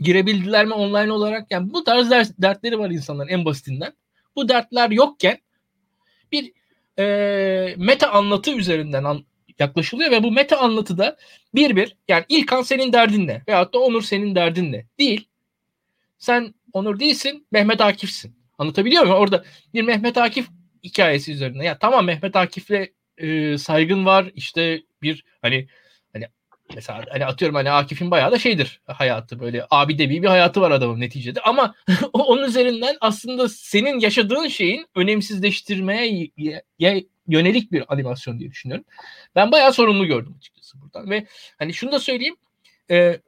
[0.00, 1.50] girebildiler mi online olarak?
[1.50, 3.92] Yani bu tarz ders, dertleri var insanların en basitinden.
[4.36, 5.38] Bu dertler yokken
[6.32, 6.52] bir
[6.98, 9.24] e, meta anlatı üzerinden an,
[9.58, 11.16] yaklaşılıyor ve bu meta anlatıda
[11.54, 13.42] bir bir yani İlkan senin derdin ne?
[13.48, 14.86] Veyahut da Onur senin derdin ne?
[14.98, 15.28] Değil.
[16.18, 18.36] Sen Onur değilsin, Mehmet Akif'sin.
[18.58, 19.18] Anlatabiliyor muyum?
[19.18, 19.44] Orada
[19.74, 20.48] bir Mehmet Akif
[20.84, 21.64] hikayesi üzerine.
[21.64, 24.30] Ya tamam Mehmet Akif'le e, saygın var.
[24.34, 25.68] İşte bir hani
[26.12, 26.26] hani
[26.74, 30.70] mesela hani atıyorum hani Akif'in bayağı da şeydir hayatı böyle abi de bir hayatı var
[30.70, 31.74] adamın neticede ama
[32.12, 36.30] onun üzerinden aslında senin yaşadığın şeyin önemsizleştirmeye
[37.28, 38.84] yönelik bir animasyon diye düşünüyorum.
[39.34, 41.26] Ben bayağı sorumlu gördüm açıkçası buradan ve
[41.58, 42.36] hani şunu da söyleyeyim
[42.90, 43.20] e,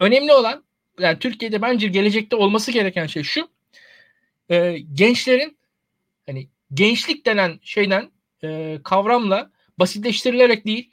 [0.00, 0.64] önemli olan
[0.98, 3.48] yani Türkiye'de bence gelecekte olması gereken şey şu
[4.50, 5.58] e, gençlerin
[6.26, 8.10] hani gençlik denen şeyden
[8.44, 10.90] e, kavramla basitleştirilerek değil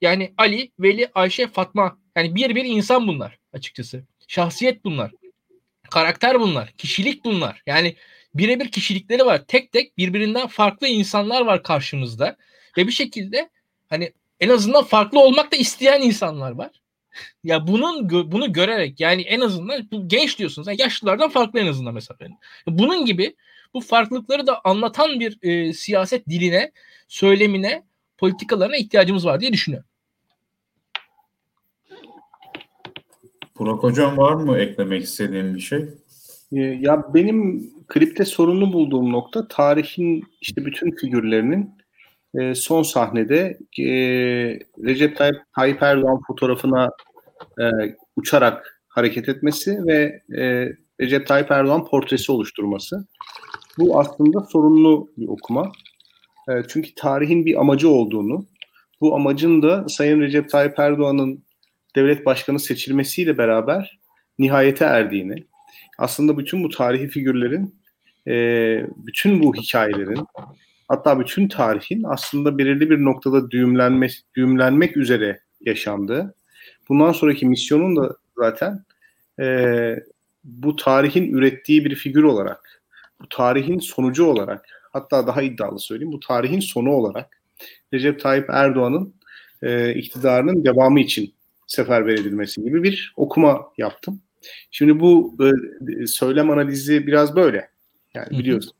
[0.00, 4.04] yani Ali, Veli, Ayşe, Fatma yani bir bir insan bunlar açıkçası.
[4.28, 5.10] Şahsiyet bunlar.
[5.90, 6.72] Karakter bunlar.
[6.72, 7.62] Kişilik bunlar.
[7.66, 7.96] Yani
[8.34, 9.44] birebir kişilikleri var.
[9.48, 12.36] Tek tek birbirinden farklı insanlar var karşımızda.
[12.76, 13.50] Ve bir şekilde
[13.90, 16.70] hani en azından farklı olmak da isteyen insanlar var.
[17.44, 20.68] ya bunun bunu görerek yani en azından bu genç diyorsunuz.
[20.68, 22.18] Yani yaşlılardan farklı en azından mesela.
[22.66, 23.36] Bunun gibi
[23.74, 26.72] bu farklılıkları da anlatan bir e, siyaset diline,
[27.08, 27.82] söylemine,
[28.18, 29.88] politikalarına ihtiyacımız var diye düşünüyorum.
[33.58, 35.88] Burak Hocam var mı eklemek istediğin bir şey?
[36.52, 41.70] Ee, ya benim klipte sorunlu bulduğum nokta tarihin işte bütün figürlerinin
[42.34, 43.88] e, son sahnede e,
[44.84, 46.90] Recep Tayyip, Tayyip Erdoğan fotoğrafına
[47.60, 47.64] e,
[48.16, 50.22] uçarak hareket etmesi ve
[51.00, 53.06] Recep Tayyip Erdoğan portresi oluşturması.
[53.78, 55.72] Bu aslında sorunlu bir okuma.
[56.68, 58.46] Çünkü tarihin bir amacı olduğunu,
[59.00, 61.44] bu amacın da Sayın Recep Tayyip Erdoğan'ın
[61.96, 63.98] devlet başkanı seçilmesiyle beraber
[64.38, 65.44] nihayete erdiğini,
[65.98, 67.74] aslında bütün bu tarihi figürlerin,
[68.28, 68.32] e,
[68.96, 70.26] bütün bu hikayelerin,
[70.88, 76.34] hatta bütün tarihin aslında belirli bir noktada düğümlenme, düğümlenmek üzere yaşandığı.
[76.88, 78.84] Bundan sonraki misyonun da zaten
[79.40, 79.96] e,
[80.44, 82.82] bu tarihin ürettiği bir figür olarak,
[83.20, 87.40] bu tarihin sonucu olarak, hatta daha iddialı söyleyeyim, bu tarihin sonu olarak
[87.92, 89.14] Recep Tayyip Erdoğan'ın
[89.62, 91.34] e, iktidarının devamı için
[91.66, 94.20] seferber edilmesi gibi bir okuma yaptım.
[94.70, 97.68] Şimdi bu e, söylem analizi biraz böyle.
[98.14, 98.72] Yani biliyorsun.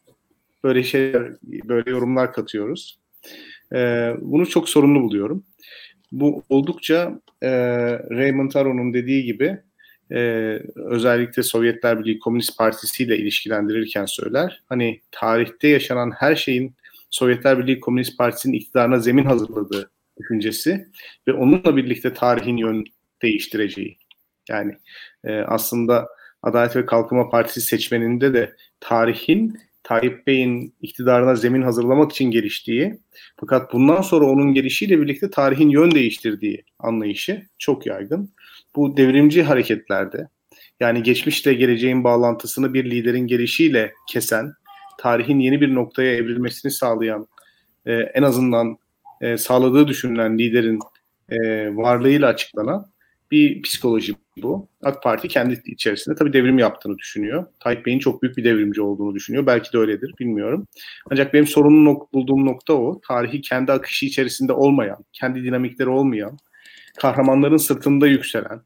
[0.64, 2.98] Böyle şeyler, böyle yorumlar katıyoruz.
[3.72, 5.44] E, bunu çok sorunlu buluyorum.
[6.12, 7.50] Bu oldukça e,
[8.10, 9.58] Raymond Aron'un dediği gibi
[10.12, 10.18] e,
[10.76, 14.62] özellikle Sovyetler Birliği Komünist Partisi ile ilişkilendirirken söyler.
[14.68, 16.74] Hani tarihte yaşanan her şeyin
[17.10, 20.88] Sovyetler Birliği Komünist Partisi'nin iktidarına zemin hazırladığı düşüncesi
[21.28, 22.84] ve onunla birlikte tarihin yön
[23.22, 23.98] değiştireceği.
[24.48, 24.72] Yani
[25.24, 26.08] e, aslında
[26.42, 32.98] Adalet ve Kalkınma Partisi seçmeninde de tarihin Tayyip Bey'in iktidarına zemin hazırlamak için geliştiği
[33.36, 38.32] fakat bundan sonra onun gelişiyle birlikte tarihin yön değiştirdiği anlayışı çok yaygın.
[38.76, 40.28] Bu devrimci hareketlerde
[40.80, 44.52] yani geçmişle geleceğin bağlantısını bir liderin gelişiyle kesen,
[44.98, 47.28] tarihin yeni bir noktaya evrilmesini sağlayan,
[47.86, 48.78] e, en azından
[49.20, 50.78] e, sağladığı düşünülen liderin
[51.28, 51.36] e,
[51.76, 52.90] varlığıyla açıklanan
[53.34, 54.68] bir psikoloji bu.
[54.82, 57.46] AK Parti kendi içerisinde tabii devrim yaptığını düşünüyor.
[57.60, 59.46] Tayyip Bey'in çok büyük bir devrimci olduğunu düşünüyor.
[59.46, 60.66] Belki de öyledir, bilmiyorum.
[61.10, 63.00] Ancak benim sorunun nok- bulduğum nokta o.
[63.08, 66.38] Tarihi kendi akışı içerisinde olmayan, kendi dinamikleri olmayan,
[66.98, 68.60] kahramanların sırtında yükselen,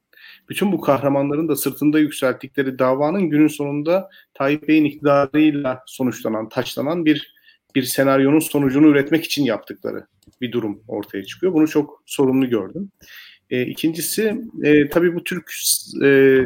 [0.49, 7.39] bütün bu kahramanların da sırtında yükselttikleri davanın günün sonunda Tayyip Bey'in iktidarıyla sonuçlanan, taçlanan bir
[7.75, 10.07] bir senaryonun sonucunu üretmek için yaptıkları
[10.41, 11.55] bir durum ortaya çıkıyor.
[11.55, 12.91] Bunu çok sorumlu gördüm.
[13.51, 15.53] E, ikincisi e, tabii bu Türk
[16.05, 16.39] e,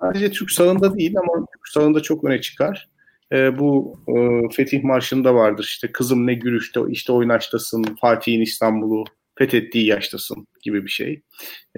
[0.00, 2.88] sadece Türk sağında değil ama Türk sağında çok öne çıkar.
[3.32, 4.14] E, bu e,
[4.54, 9.04] Fetih Marşı'nda vardır işte kızım ne gülüşte işte oynaştasın Fatih'in İstanbul'u
[9.38, 11.22] fethettiği yaştasın gibi bir şey.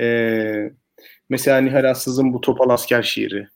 [0.01, 0.73] E,
[1.29, 3.49] mesela Nihal Assız'ın bu Topal Asker şiiri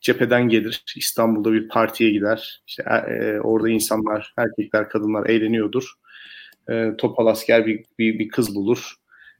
[0.00, 0.84] cepheden gelir.
[0.96, 2.62] İstanbul'da bir partiye gider.
[2.66, 5.92] İşte e, orada insanlar, erkekler, kadınlar eğleniyordur.
[6.70, 8.94] E, topal asker bir, bir, bir kız bulur.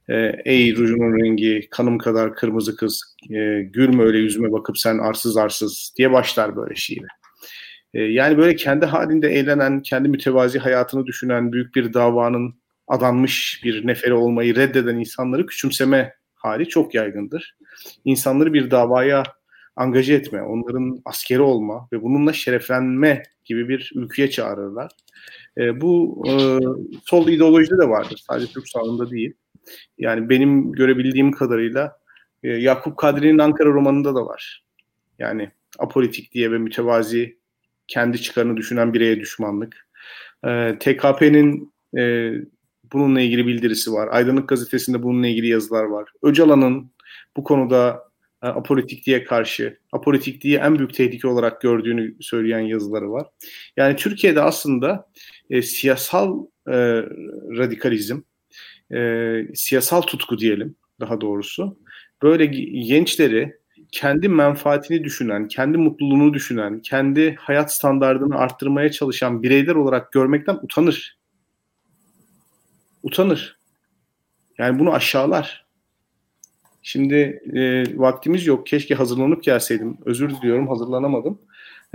[0.08, 5.36] E, Ey rujunun rengi, kanım kadar kırmızı kız, e, gülme öyle yüzüme bakıp sen arsız
[5.36, 7.06] arsız diye başlar böyle şiiri.
[7.94, 12.54] E, yani böyle kendi halinde eğlenen, kendi mütevazi hayatını düşünen, büyük bir davanın
[12.88, 17.56] adanmış bir neferi olmayı reddeden insanları küçümseme hali çok yaygındır.
[18.04, 19.22] İnsanları bir davaya
[19.76, 24.90] angaje etme, onların askeri olma ve bununla şereflenme gibi bir ülkeye çağırırlar.
[25.58, 26.32] E, bu e,
[27.04, 28.22] sol ideolojide de vardır.
[28.28, 29.34] Sadece Türk sağında değil.
[29.98, 31.98] Yani benim görebildiğim kadarıyla
[32.42, 34.64] e, Yakup Kadri'nin Ankara romanında da var.
[35.18, 37.38] Yani apolitik diye ve mütevazi
[37.88, 39.88] kendi çıkarını düşünen bireye düşmanlık.
[40.46, 42.32] E, TKP'nin e,
[42.92, 44.08] bununla ilgili bildirisi var.
[44.12, 46.08] Aydınlık Gazetesi'nde bununla ilgili yazılar var.
[46.22, 46.90] Öcalan'ın
[47.36, 48.08] bu konuda
[48.42, 53.26] e, apolitikliğe karşı, apolitikliği en büyük tehlike olarak gördüğünü söyleyen yazıları var.
[53.76, 55.08] Yani Türkiye'de aslında
[55.50, 56.76] e, siyasal e,
[57.58, 58.20] radikalizm,
[58.94, 61.78] e, siyasal tutku diyelim daha doğrusu,
[62.22, 63.58] böyle gençleri
[63.92, 71.18] kendi menfaatini düşünen, kendi mutluluğunu düşünen, kendi hayat standartını arttırmaya çalışan bireyler olarak görmekten utanır.
[73.02, 73.58] Utanır.
[74.58, 75.66] Yani bunu aşağılar.
[76.82, 78.66] Şimdi e, vaktimiz yok.
[78.66, 79.98] Keşke hazırlanıp gelseydim.
[80.04, 81.38] Özür diliyorum hazırlanamadım.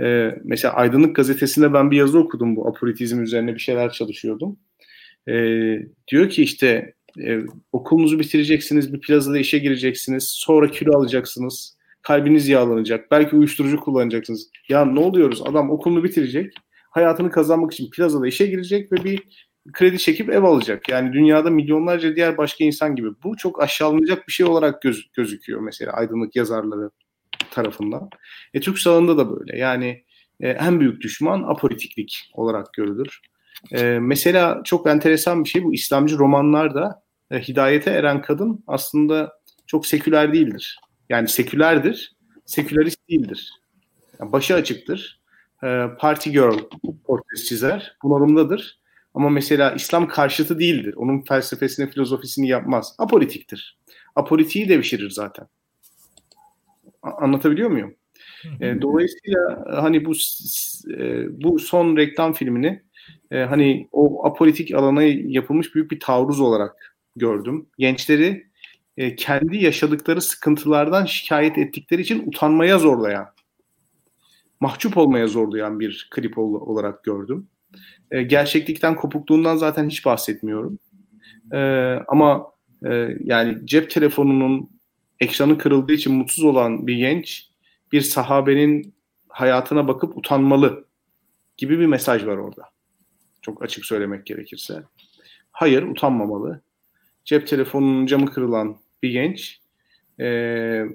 [0.00, 4.56] E, mesela Aydınlık Gazetesi'nde ben bir yazı okudum bu apolitizm üzerine bir şeyler çalışıyordum.
[5.28, 5.34] E,
[6.08, 7.38] diyor ki işte e,
[7.72, 14.50] okulunuzu bitireceksiniz, bir plazada işe gireceksiniz, sonra kilo alacaksınız, kalbiniz yağlanacak, belki uyuşturucu kullanacaksınız.
[14.68, 15.42] Ya ne oluyoruz?
[15.46, 16.52] Adam okulunu bitirecek,
[16.90, 19.22] hayatını kazanmak için plazada işe girecek ve bir
[19.72, 20.88] kredi çekip ev alacak.
[20.88, 23.08] Yani dünyada milyonlarca diğer başka insan gibi.
[23.24, 26.90] Bu çok aşağılanacak bir şey olarak göz, gözüküyor mesela aydınlık yazarları
[27.50, 28.08] tarafından.
[28.54, 29.58] E, Türk sağında da böyle.
[29.58, 30.04] Yani
[30.40, 33.20] e, en büyük düşman apolitiklik olarak görülür.
[33.72, 39.32] E, mesela çok enteresan bir şey bu İslamcı romanlarda e, hidayete eren kadın aslında
[39.66, 40.80] çok seküler değildir.
[41.08, 43.52] Yani sekülerdir, sekülerist değildir.
[44.20, 45.20] Yani başı açıktır.
[45.64, 46.58] E, party girl
[47.04, 47.96] portresi çizer.
[48.02, 48.80] Bunalımdadır
[49.14, 50.94] ama mesela İslam karşıtı değildir.
[50.96, 52.94] Onun felsefesini, filozofisini yapmaz.
[52.98, 53.78] Apolitiktir.
[54.16, 55.46] Apolitiği devşirir zaten.
[57.02, 57.94] Anlatabiliyor muyum?
[58.60, 60.12] E, dolayısıyla hani bu
[60.98, 62.82] e, bu son reklam filmini
[63.30, 67.66] e, hani o apolitik alana yapılmış büyük bir taarruz olarak gördüm.
[67.78, 68.46] Gençleri
[68.96, 73.26] e, kendi yaşadıkları sıkıntılardan şikayet ettikleri için utanmaya zorlayan,
[74.60, 77.48] mahcup olmaya zorlayan bir klip olarak gördüm.
[78.10, 80.78] E, gerçeklikten kopukluğundan zaten hiç bahsetmiyorum.
[81.52, 81.58] E,
[82.08, 82.52] ama
[82.86, 84.70] e, yani cep telefonunun
[85.20, 87.48] ekranı kırıldığı için mutsuz olan bir genç
[87.92, 88.94] bir sahabenin
[89.28, 90.86] hayatına bakıp utanmalı
[91.56, 92.73] gibi bir mesaj var orada.
[93.44, 94.82] Çok açık söylemek gerekirse.
[95.52, 96.60] Hayır utanmamalı.
[97.24, 99.60] Cep telefonunun camı kırılan bir genç
[100.20, 100.26] e,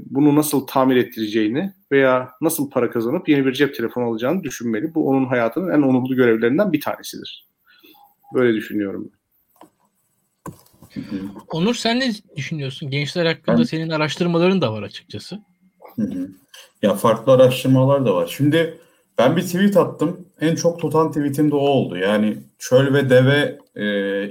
[0.05, 4.95] bunu nasıl tamir ettireceğini veya nasıl para kazanıp yeni bir cep telefonu alacağını düşünmeli.
[4.95, 7.47] Bu onun hayatının en onurlu görevlerinden bir tanesidir.
[8.33, 9.11] Böyle düşünüyorum.
[11.47, 12.89] Onur sen ne düşünüyorsun?
[12.89, 13.63] Gençler hakkında ben...
[13.63, 15.39] senin araştırmaların da var açıkçası.
[16.81, 18.27] Ya farklı araştırmalar da var.
[18.27, 18.79] Şimdi
[19.19, 20.25] ben bir tweet attım.
[20.41, 21.97] En çok tutan tweetim de o oldu.
[21.97, 23.85] Yani çöl ve deve e,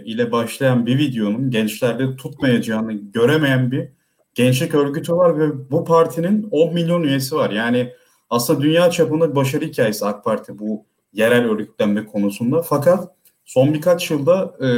[0.05, 3.89] ile başlayan bir videonun gençlerde tutmayacağını göremeyen bir
[4.35, 7.51] gençlik örgütü var ve bu partinin 10 milyon üyesi var.
[7.51, 7.93] Yani
[8.31, 12.63] aslında dünya çapında başarı hikayesi AK Parti bu yerel örgütlenme konusunda.
[12.63, 13.09] Fakat
[13.45, 14.69] son birkaç yılda e,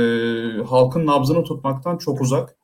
[0.62, 2.56] halkın nabzını tutmaktan çok uzak.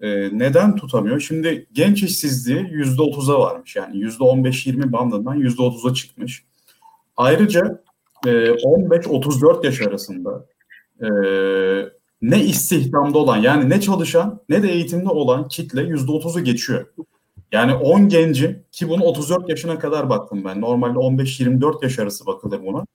[0.00, 1.20] E, neden tutamıyor?
[1.20, 3.76] Şimdi genç işsizliği %30'a varmış.
[3.76, 6.46] Yani %15-20 bandından %30'a çıkmış.
[7.16, 7.82] Ayrıca
[8.26, 10.46] e, 15-34 yaş arasında
[11.00, 11.08] e,
[12.22, 16.86] ne istihdamda olan yani ne çalışan ne de eğitimde olan kitle %30'u geçiyor.
[17.52, 20.60] Yani 10 gencin ki bunu 34 yaşına kadar baktım ben.
[20.60, 22.86] Normalde 15-24 yaş arası bakılır buna.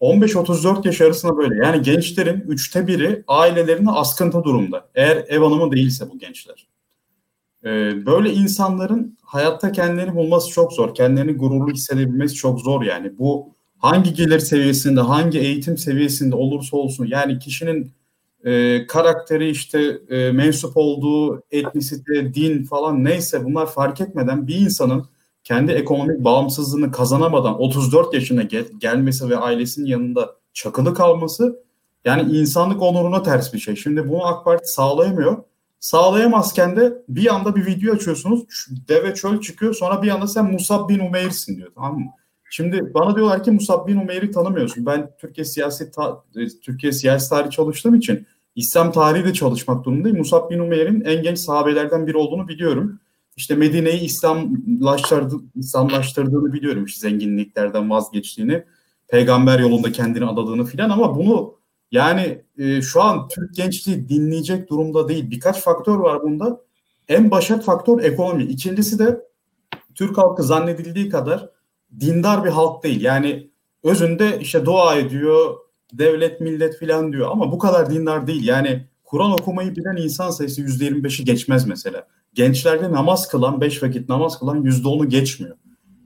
[0.00, 1.66] 15-34 yaş arasında böyle.
[1.66, 4.88] Yani gençlerin üçte biri ailelerine askıntı durumda.
[4.94, 6.66] Eğer ev hanımı değilse bu gençler.
[7.64, 10.94] Ee, böyle insanların hayatta kendilerini bulması çok zor.
[10.94, 13.18] Kendilerini gururlu hissedebilmesi çok zor yani.
[13.18, 17.06] Bu hangi gelir seviyesinde, hangi eğitim seviyesinde olursa olsun.
[17.06, 17.92] Yani kişinin
[18.44, 25.04] e, karakteri işte e, mensup olduğu etnisite, din falan neyse bunlar fark etmeden bir insanın
[25.44, 31.62] kendi ekonomik bağımsızlığını kazanamadan 34 yaşına gel- gelmesi ve ailesinin yanında çakılı kalması
[32.04, 33.76] yani insanlık onuruna ters bir şey.
[33.76, 35.36] Şimdi bunu AK Parti sağlayamıyor.
[35.82, 38.66] Sağlayamazken de bir anda bir video açıyorsunuz.
[38.88, 39.74] Deve çöl çıkıyor.
[39.74, 41.72] Sonra bir anda sen Musab bin Umeyr'sin diyor.
[41.74, 42.06] Tamam mı?
[42.50, 44.86] Şimdi bana diyorlar ki Musab bin Umeyr'i tanımıyorsun.
[44.86, 46.24] Ben Türkiye siyasi ta-
[46.62, 48.26] Türkiye siyasi tarihi çalıştığım için
[48.56, 50.18] İslam tarihi de çalışmak durumundayım.
[50.18, 53.00] Musab bin Umeyr'in en genç sahabelerden biri olduğunu biliyorum.
[53.36, 56.84] İşte Medine'yi İslamlaştırdı, İslamlaştırdığını biliyorum.
[56.84, 58.64] İşte zenginliklerden vazgeçtiğini,
[59.08, 61.54] peygamber yolunda kendini adadığını filan ama bunu
[61.92, 65.30] yani e, şu an Türk gençliği dinleyecek durumda değil.
[65.30, 66.60] Birkaç faktör var bunda.
[67.08, 68.44] En başat faktör ekonomi.
[68.44, 69.20] İkincisi de
[69.94, 71.48] Türk halkı zannedildiği kadar
[72.00, 73.00] dindar bir halk değil.
[73.00, 73.50] Yani
[73.84, 75.56] özünde işte dua ediyor,
[75.92, 78.48] devlet millet filan diyor ama bu kadar dindar değil.
[78.48, 82.06] Yani Kur'an okumayı bilen insan sayısı %25'i geçmez mesela.
[82.34, 85.56] Gençlerde namaz kılan, beş vakit namaz kılan %10'u geçmiyor.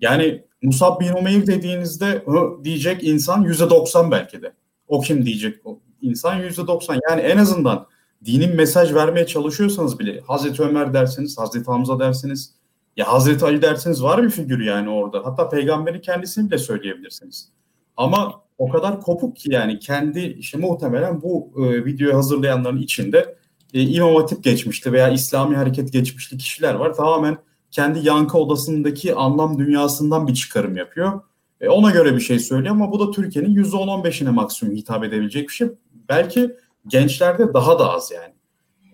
[0.00, 2.24] Yani Musab bin Umeyr dediğinizde
[2.64, 4.52] diyecek insan %90 belki de.
[4.88, 7.00] O kim diyecek o insan %90.
[7.10, 7.86] Yani en azından
[8.24, 12.54] dinin mesaj vermeye çalışıyorsanız bile Hazreti Ömer dersiniz, Hazreti Hamza dersiniz,
[12.96, 15.22] ya Hazreti Ali dersiniz var bir figür yani orada.
[15.24, 17.48] Hatta peygamberin kendisini de söyleyebilirsiniz.
[17.96, 23.36] Ama o kadar kopuk ki yani kendi işte muhtemelen bu e, videoyu hazırlayanların içinde
[23.74, 26.94] e, İmam Hatip geçmişti veya İslami hareket geçmişli kişiler var.
[26.94, 27.38] Tamamen
[27.70, 31.20] kendi yankı odasındaki anlam dünyasından bir çıkarım yapıyor.
[31.60, 35.52] E, ona göre bir şey söylüyor ama bu da Türkiye'nin %10-15'ine maksimum hitap edebilecek bir
[35.52, 35.68] şey.
[36.08, 38.34] Belki gençlerde daha da az yani.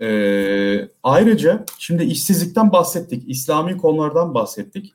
[0.01, 4.95] E, ayrıca şimdi işsizlikten bahsettik, İslami konulardan bahsettik.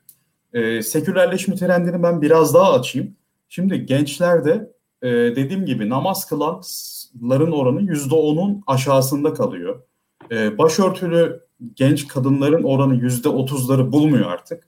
[0.52, 3.16] E, sekülerleşme trendini ben biraz daha açayım.
[3.48, 9.82] Şimdi gençlerde e, dediğim gibi namaz kılanların oranı yüzde onun aşağısında kalıyor.
[10.30, 11.40] E, başörtülü
[11.74, 14.66] genç kadınların oranı yüzde otuzları bulmuyor artık.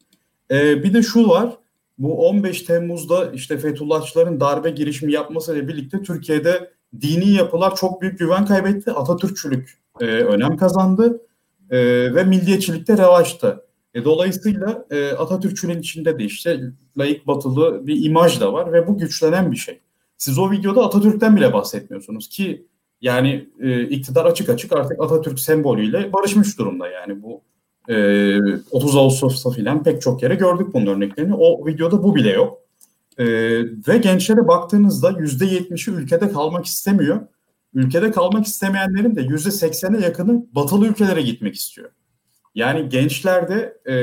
[0.50, 1.56] E, bir de şu var,
[2.00, 6.70] bu 15 Temmuz'da işte Fethullahçıların darbe girişimi yapmasıyla birlikte Türkiye'de
[7.00, 8.92] dini yapılar çok büyük güven kaybetti.
[8.92, 11.20] Atatürkçülük e, önem kazandı
[11.70, 11.78] e,
[12.14, 13.64] ve milliyetçilikte revaçtı.
[13.94, 16.60] E, dolayısıyla e, Atatürkçülüğün içinde de işte
[16.98, 19.80] laik batılı bir imaj da var ve bu güçlenen bir şey.
[20.16, 22.66] Siz o videoda Atatürk'ten bile bahsetmiyorsunuz ki
[23.00, 27.42] yani e, iktidar açık açık artık Atatürk sembolüyle barışmış durumda yani bu
[28.70, 31.34] 30 Ağustos'ta filan pek çok yere gördük bunun örneklerini.
[31.34, 32.58] O videoda bu bile yok.
[33.18, 33.26] E,
[33.88, 37.20] ve gençlere baktığınızda %70'i ülkede kalmak istemiyor.
[37.74, 41.90] Ülkede kalmak istemeyenlerin de %80'e yakını batılı ülkelere gitmek istiyor.
[42.54, 43.94] Yani gençlerde e,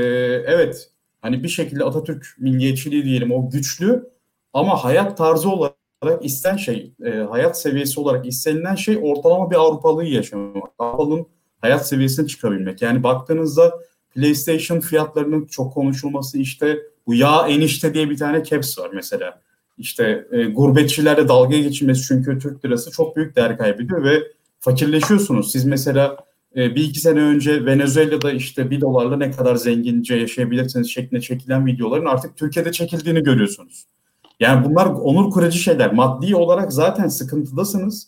[0.45, 0.89] evet
[1.21, 4.09] hani bir şekilde Atatürk milliyetçiliği diyelim o güçlü
[4.53, 5.75] ama hayat tarzı olarak
[6.21, 10.71] isten şey, e, hayat seviyesi olarak istenilen şey ortalama bir Avrupalıyı yaşamak.
[10.79, 11.27] Avrupalının
[11.61, 12.81] hayat seviyesine çıkabilmek.
[12.81, 13.79] Yani baktığınızda
[14.15, 19.41] PlayStation fiyatlarının çok konuşulması işte bu yağ enişte diye bir tane caps var mesela.
[19.77, 24.23] İşte e, gurbetçilerle dalga geçilmesi çünkü Türk lirası çok büyük değer kaybediyor ve
[24.59, 25.51] fakirleşiyorsunuz.
[25.51, 26.17] Siz mesela
[26.55, 31.65] e, bir iki sene önce Venezuela'da işte bir dolarla ne kadar zengince yaşayabilirsiniz şeklinde çekilen
[31.65, 33.85] videoların artık Türkiye'de çekildiğini görüyorsunuz.
[34.39, 35.93] Yani bunlar onur kırıcı şeyler.
[35.93, 38.07] Maddi olarak zaten sıkıntıdasınız.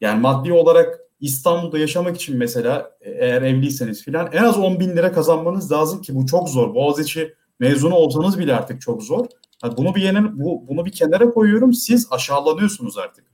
[0.00, 4.96] Yani maddi olarak İstanbul'da yaşamak için mesela e, eğer evliyseniz filan en az 10 bin
[4.96, 6.74] lira kazanmanız lazım ki bu çok zor.
[6.74, 9.26] Boğaziçi mezunu olsanız bile artık çok zor.
[9.64, 11.72] Yani bunu bir yana, bu, bunu bir kenara koyuyorum.
[11.72, 13.24] Siz aşağılanıyorsunuz artık.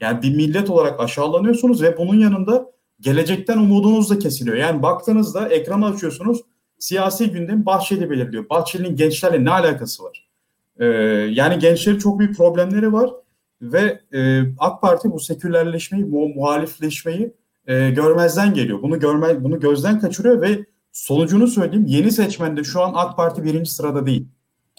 [0.00, 2.66] Yani bir millet olarak aşağılanıyorsunuz ve bunun yanında
[3.00, 4.56] gelecekten umudunuz da kesiliyor.
[4.56, 6.40] Yani baktığınızda ekranı açıyorsunuz
[6.78, 8.48] siyasi gündem Bahçeli belirliyor.
[8.48, 10.28] Bahçeli'nin gençlerle ne alakası var?
[10.78, 10.86] Ee,
[11.32, 13.10] yani gençlerin çok büyük problemleri var
[13.62, 17.32] ve e, AK Parti bu sekülerleşmeyi, bu muhalifleşmeyi
[17.66, 18.82] e, görmezden geliyor.
[18.82, 21.86] Bunu görme, bunu gözden kaçırıyor ve sonucunu söyleyeyim.
[21.86, 24.28] Yeni seçmende şu an AK Parti birinci sırada değil.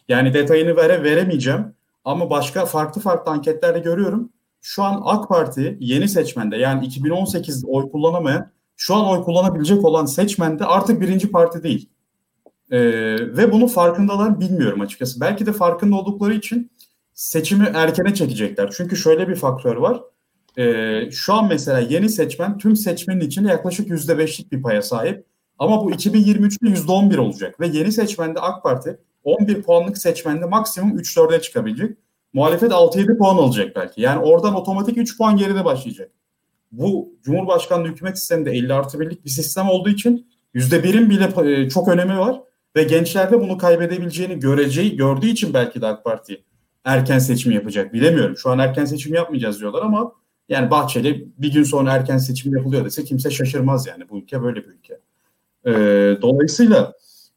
[0.07, 1.65] Yani detayını vere veremeyeceğim
[2.05, 4.29] ama başka farklı farklı anketlerde görüyorum
[4.63, 10.05] şu an AK Parti yeni seçmende yani 2018 oy kullanamayan şu an oy kullanabilecek olan
[10.05, 11.89] seçmende artık birinci parti değil.
[12.71, 12.79] Ee,
[13.37, 15.21] ve bunu farkındalar bilmiyorum açıkçası.
[15.21, 16.71] Belki de farkında oldukları için
[17.13, 18.73] seçimi erkene çekecekler.
[18.77, 20.01] Çünkü şöyle bir faktör var.
[20.57, 25.25] e, şu an mesela yeni seçmen tüm seçmenin içinde yaklaşık %5'lik bir paya sahip.
[25.59, 31.41] Ama bu 2023'te %11 olacak ve yeni seçmende AK Parti 11 puanlık seçmende maksimum 3-4'e
[31.41, 31.97] çıkabilecek.
[32.33, 34.01] Muhalefet 6-7 puan alacak belki.
[34.01, 36.11] Yani oradan otomatik 3 puan geride başlayacak.
[36.71, 41.87] Bu Cumhurbaşkanlığı hükümet sisteminde 50 artı birlik bir sistem olduğu için %1'in bile e, çok
[41.87, 42.41] önemi var.
[42.75, 46.43] Ve gençlerde bunu kaybedebileceğini göreceği, gördüğü için belki de AK Parti
[46.83, 47.93] erken seçim yapacak.
[47.93, 48.37] Bilemiyorum.
[48.37, 50.13] Şu an erken seçim yapmayacağız diyorlar ama
[50.49, 54.09] yani Bahçeli bir gün sonra erken seçim yapılıyor dese kimse şaşırmaz yani.
[54.09, 54.99] Bu ülke böyle bir ülke.
[55.65, 56.93] Ee, dolayısıyla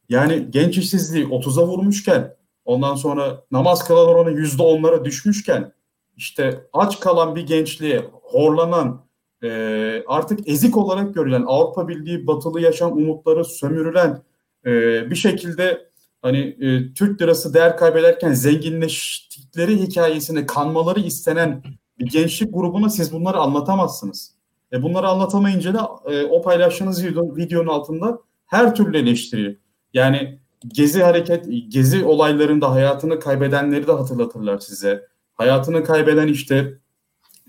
[0.09, 2.35] yani genç işsizliği 30'a vurmuşken
[2.65, 5.73] ondan sonra namaz kılan oranı %10'lara düşmüşken
[6.17, 9.07] işte aç kalan bir gençliğe horlanan
[9.43, 14.23] e, artık ezik olarak görülen Avrupa Birliği batılı yaşam umutları sömürülen
[14.67, 14.71] e,
[15.11, 15.91] bir şekilde
[16.27, 21.63] hani e, Türk lirası değer kaybederken zenginleştikleri hikayesine kanmaları istenen
[21.99, 24.35] bir gençlik grubuna siz bunları anlatamazsınız.
[24.73, 29.59] E bunları anlatamayınca da e, o paylaştığınız video, videonun altında her türlü eleştiri.
[29.93, 35.07] Yani gezi hareket, gezi olaylarında hayatını kaybedenleri de hatırlatırlar size.
[35.35, 36.79] Hayatını kaybeden işte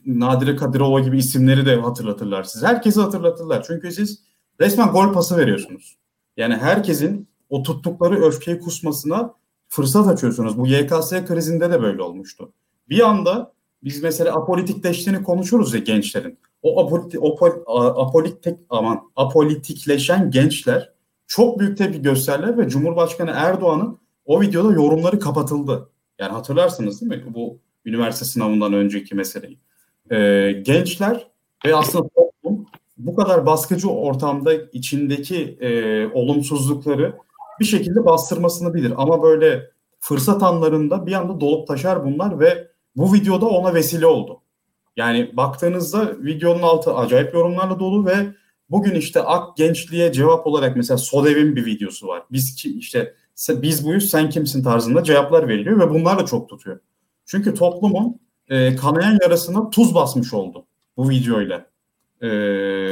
[0.05, 2.67] Nadire Kadirova gibi isimleri de hatırlatırlar size.
[2.67, 3.63] Herkesi hatırlatırlar.
[3.67, 4.23] Çünkü siz
[4.61, 5.97] resmen gol pası veriyorsunuz.
[6.37, 9.33] Yani herkesin o tuttukları öfkeyi kusmasına
[9.67, 10.57] fırsat açıyorsunuz.
[10.57, 12.51] Bu YKS krizinde de böyle olmuştu.
[12.89, 16.39] Bir anda biz mesela apolitikleştiğini konuşuruz ya gençlerin.
[16.61, 16.81] O
[18.01, 20.93] apolitik, aman apolitikleşen gençler
[21.27, 25.89] çok büyük tepki gösterler ve Cumhurbaşkanı Erdoğan'ın o videoda yorumları kapatıldı.
[26.19, 29.59] Yani hatırlarsınız değil mi bu üniversite sınavından önceki meseleyi.
[30.11, 31.27] Ee, gençler
[31.65, 32.65] ve aslında toplum
[32.97, 37.17] bu kadar baskıcı ortamda içindeki e, olumsuzlukları
[37.59, 38.93] bir şekilde bastırmasını bilir.
[38.97, 44.41] Ama böyle fırsat anlarında bir anda dolup taşar bunlar ve bu videoda ona vesile oldu.
[44.95, 48.15] Yani baktığınızda videonun altı acayip yorumlarla dolu ve
[48.69, 52.23] bugün işte ak gençliğe cevap olarak mesela Sodev'in bir videosu var.
[52.31, 53.13] Biz ki işte
[53.49, 56.79] biz buyuz sen kimsin tarzında cevaplar veriliyor ve bunlar da çok tutuyor.
[57.25, 60.65] Çünkü toplumun e, kanayan yarasına tuz basmış oldu
[60.97, 61.65] bu videoyla.
[62.21, 62.27] E,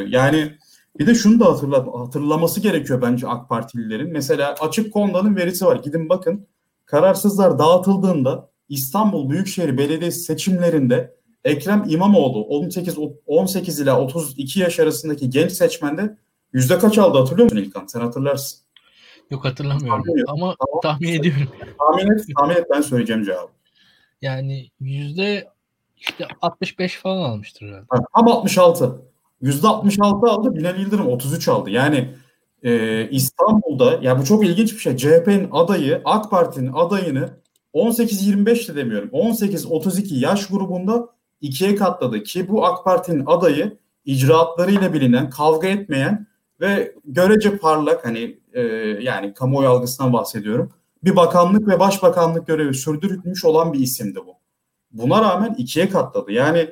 [0.08, 0.58] yani
[1.00, 4.12] bir de şunu da hatırla, hatırlaması gerekiyor bence AK Partililerin.
[4.12, 5.76] Mesela açık kondanın verisi var.
[5.76, 6.48] Gidin bakın.
[6.86, 15.52] Kararsızlar dağıtıldığında İstanbul Büyükşehir Belediyesi seçimlerinde Ekrem İmamoğlu 18 18 ila 32 yaş arasındaki genç
[15.52, 16.18] seçmende
[16.54, 17.86] yüzde kaç aldı hatırlıyor musun İlkan?
[17.86, 18.60] Sen hatırlarsın.
[19.32, 20.82] Yok hatırlamıyorum tahmin ama tamam.
[20.82, 21.48] tahmin ediyorum.
[21.80, 23.52] Tahmin et, tahmin et ben söyleyeceğim cevabı.
[24.22, 25.48] Yani yüzde
[25.98, 27.86] işte 65 falan almıştır herhalde.
[28.16, 29.02] Tam 66.
[29.42, 30.56] Yüzde 66 aldı.
[30.56, 31.70] Binali Yıldırım 33 aldı.
[31.70, 32.16] Yani
[32.64, 34.98] e, İstanbul'da ya bu çok ilginç bir şey.
[34.98, 37.30] CHP'nin adayı AK Parti'nin adayını
[37.74, 39.10] 18-25 de demiyorum.
[39.10, 41.08] 18-32 yaş grubunda
[41.42, 46.28] ikiye katladı ki bu AK Parti'nin adayı icraatlarıyla bilinen, kavga etmeyen
[46.62, 48.62] ve görece parlak hani e,
[49.02, 50.72] yani kamuoyu algısından bahsediyorum.
[51.04, 54.36] Bir bakanlık ve başbakanlık görevi sürdürülmüş olan bir isimdi bu.
[54.92, 56.32] Buna rağmen ikiye katladı.
[56.32, 56.70] Yani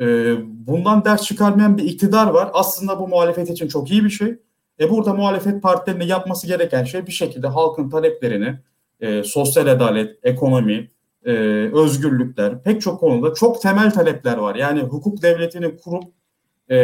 [0.00, 0.34] e,
[0.66, 2.50] bundan ders çıkarmayan bir iktidar var.
[2.52, 4.38] Aslında bu muhalefet için çok iyi bir şey.
[4.80, 8.58] E burada muhalefet partilerinin yapması gereken şey bir şekilde halkın taleplerini,
[9.00, 10.90] e, sosyal adalet, ekonomi,
[11.24, 11.32] e,
[11.72, 14.54] özgürlükler, pek çok konuda çok temel talepler var.
[14.54, 16.04] Yani hukuk devletini kurup
[16.68, 16.78] e,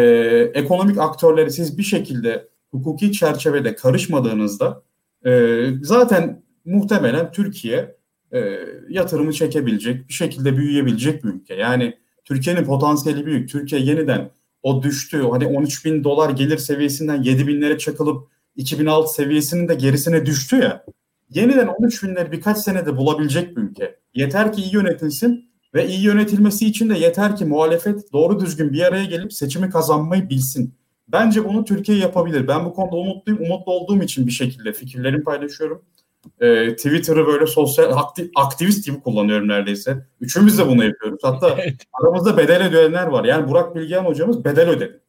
[0.54, 4.82] ekonomik aktörleri siz bir şekilde hukuki çerçevede karışmadığınızda
[5.26, 7.96] e, zaten muhtemelen Türkiye
[8.32, 8.58] e,
[8.88, 11.54] yatırımı çekebilecek, bir şekilde büyüyebilecek bir ülke.
[11.54, 11.98] Yani
[12.30, 13.50] Türkiye'nin potansiyeli büyük.
[13.50, 14.30] Türkiye yeniden
[14.62, 15.22] o düştü.
[15.30, 20.84] Hani 13 bin dolar gelir seviyesinden 7 binlere çakılıp 2006 seviyesinin de gerisine düştü ya.
[21.30, 23.96] Yeniden 13 binleri birkaç senede bulabilecek bir ülke.
[24.14, 28.82] Yeter ki iyi yönetilsin ve iyi yönetilmesi için de yeter ki muhalefet doğru düzgün bir
[28.82, 30.74] araya gelip seçimi kazanmayı bilsin.
[31.08, 32.48] Bence bunu Türkiye yapabilir.
[32.48, 33.42] Ben bu konuda umutluyum.
[33.42, 35.82] Umutlu olduğum için bir şekilde fikirlerimi paylaşıyorum
[36.40, 40.06] e, Twitter'ı böyle sosyal aktif, aktivist gibi kullanıyorum neredeyse.
[40.20, 41.20] Üçümüz de bunu yapıyoruz.
[41.22, 41.74] Hatta evet.
[41.92, 43.24] aramızda bedel ödeyenler var.
[43.24, 45.00] Yani Burak Bilgehan hocamız bedel ödedi.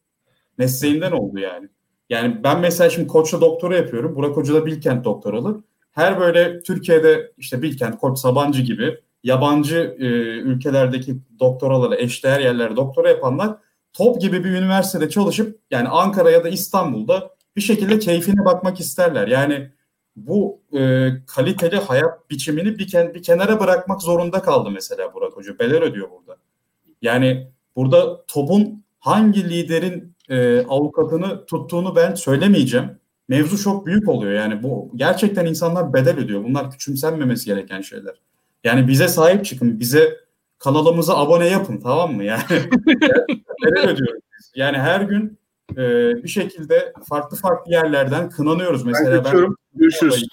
[0.58, 1.68] Mesleğinden oldu yani.
[2.10, 4.16] Yani ben mesela şimdi Koç'ta doktora yapıyorum.
[4.16, 5.62] Burak Hoca da Bilkent doktoralı.
[5.92, 10.04] Her böyle Türkiye'de işte Bilkent, Koç, Sabancı gibi yabancı e,
[10.38, 13.56] ülkelerdeki doktoraları, eşdeğer yerlerde doktora yapanlar
[13.92, 19.28] top gibi bir üniversitede çalışıp yani Ankara ya da İstanbul'da bir şekilde keyfine bakmak isterler.
[19.28, 19.70] Yani
[20.16, 25.58] bu e, kaliteli hayat biçimini bir, ken, bir kenara bırakmak zorunda kaldı mesela Burak Hoca.
[25.58, 26.40] Beler ödüyor burada.
[27.02, 32.98] Yani burada topun hangi liderin e, avukatını tuttuğunu ben söylemeyeceğim.
[33.28, 34.32] Mevzu çok büyük oluyor.
[34.32, 36.44] Yani bu gerçekten insanlar bedel ödüyor.
[36.44, 38.14] Bunlar küçümsenmemesi gereken şeyler.
[38.64, 39.80] Yani bize sahip çıkın.
[39.80, 40.16] Bize
[40.58, 42.24] kanalımıza abone yapın tamam mı?
[42.24, 42.42] Yani
[43.62, 44.22] neler ödüyoruz?
[44.54, 45.38] Yani her gün
[45.76, 48.84] e, bir şekilde farklı farklı yerlerden kınanıyoruz.
[48.84, 50.26] Mesela ben, ben görüşürüz.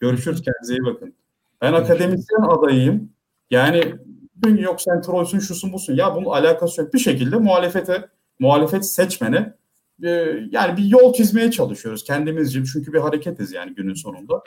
[0.00, 1.14] Görüşürüz kendinize iyi bakın.
[1.62, 3.10] Ben akademisyen adayıyım.
[3.50, 3.94] Yani
[4.36, 5.94] bugün yok sen trollsün şusun busun.
[5.94, 6.94] Ya bunun alakası yok.
[6.94, 9.54] Bir şekilde muhalefete, muhalefet seçmene
[10.02, 10.08] e,
[10.50, 12.64] yani bir yol çizmeye çalışıyoruz kendimizce.
[12.64, 14.42] Çünkü bir hareketiz yani günün sonunda.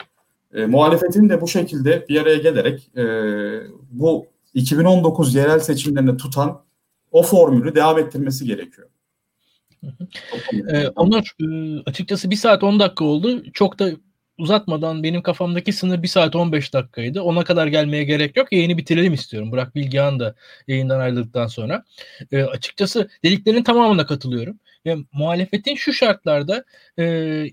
[0.54, 3.04] E, muhalefetin de bu şekilde bir araya gelerek e,
[3.90, 6.62] bu 2019 yerel seçimlerini tutan
[7.12, 8.88] o formülü devam ettirmesi gerekiyor.
[10.72, 11.24] Ee, Onur
[11.86, 13.52] açıkçası bir saat 10 dakika oldu.
[13.52, 13.90] Çok da
[14.40, 17.22] uzatmadan benim kafamdaki sınır 1 saat 15 dakikaydı.
[17.22, 18.52] Ona kadar gelmeye gerek yok.
[18.52, 19.52] Yayını bitirelim istiyorum.
[19.52, 20.34] Burak Bilgehan da
[20.68, 21.84] yayından ayrıldıktan sonra.
[22.32, 24.58] E, açıkçası dediklerin tamamına katılıyorum.
[24.86, 26.64] Ve muhalefetin şu şartlarda
[26.98, 27.04] e,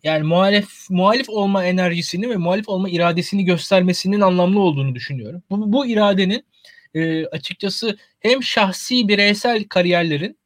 [0.03, 5.43] yani muhalef muhalif olma enerjisini ve muhalif olma iradesini göstermesinin anlamlı olduğunu düşünüyorum.
[5.49, 6.45] Bu, bu iradenin
[6.93, 10.37] e, açıkçası hem şahsi bireysel kariyerlerin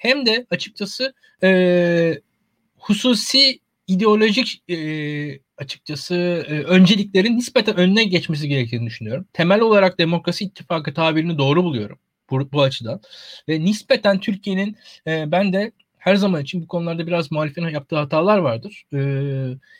[0.00, 2.20] hem de açıkçası e,
[2.78, 4.76] hususi ideolojik e,
[5.56, 6.14] açıkçası
[6.48, 9.26] e, önceliklerin nispeten önüne geçmesi gerektiğini düşünüyorum.
[9.32, 11.98] Temel olarak demokrasi ittifakı tabirini doğru buluyorum
[12.30, 13.00] bu, bu açıdan.
[13.48, 18.38] Ve nispeten Türkiye'nin e, ben de her zaman için bu konularda biraz muhalifin yaptığı hatalar
[18.38, 18.84] vardır.
[18.92, 18.98] E,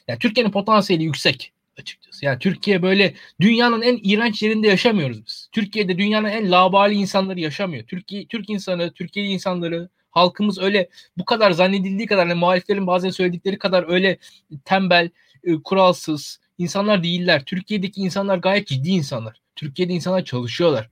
[0.08, 2.24] yani Türkiye'nin potansiyeli yüksek açıkçası.
[2.24, 5.48] Yani Türkiye böyle dünyanın en iğrenç yerinde yaşamıyoruz biz.
[5.52, 7.84] Türkiye'de dünyanın en labali insanları yaşamıyor.
[7.84, 10.88] Türkiye Türk insanı, Türkiye insanları halkımız öyle
[11.18, 14.18] bu kadar zannedildiği kadar yani muhaliflerin bazen söyledikleri kadar öyle
[14.64, 15.10] tembel,
[15.44, 17.44] e, kuralsız insanlar değiller.
[17.44, 19.40] Türkiye'deki insanlar gayet ciddi insanlar.
[19.56, 20.90] Türkiye'de insanlar çalışıyorlar.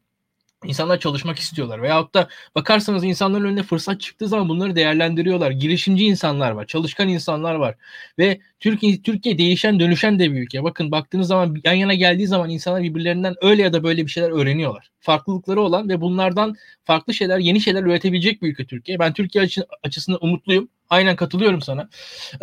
[0.64, 1.82] İnsanlar çalışmak istiyorlar.
[1.82, 5.51] Veyahut da bakarsanız insanların önüne fırsat çıktığı zaman bunları değerlendiriyorlar.
[5.51, 7.74] Girişimci insanlar var, çalışkan insanlar var.
[8.18, 10.64] Ve Türkiye, Türkiye değişen dönüşen de bir ülke.
[10.64, 14.30] Bakın baktığınız zaman yan yana geldiği zaman insanlar birbirlerinden öyle ya da böyle bir şeyler
[14.30, 14.90] öğreniyorlar.
[15.01, 18.98] Farklılıkları olan ve bunlardan farklı şeyler, yeni şeyler üretebilecek bir ülke Türkiye.
[18.98, 20.68] Ben Türkiye açı, açısından umutluyum.
[20.90, 21.89] Aynen katılıyorum sana.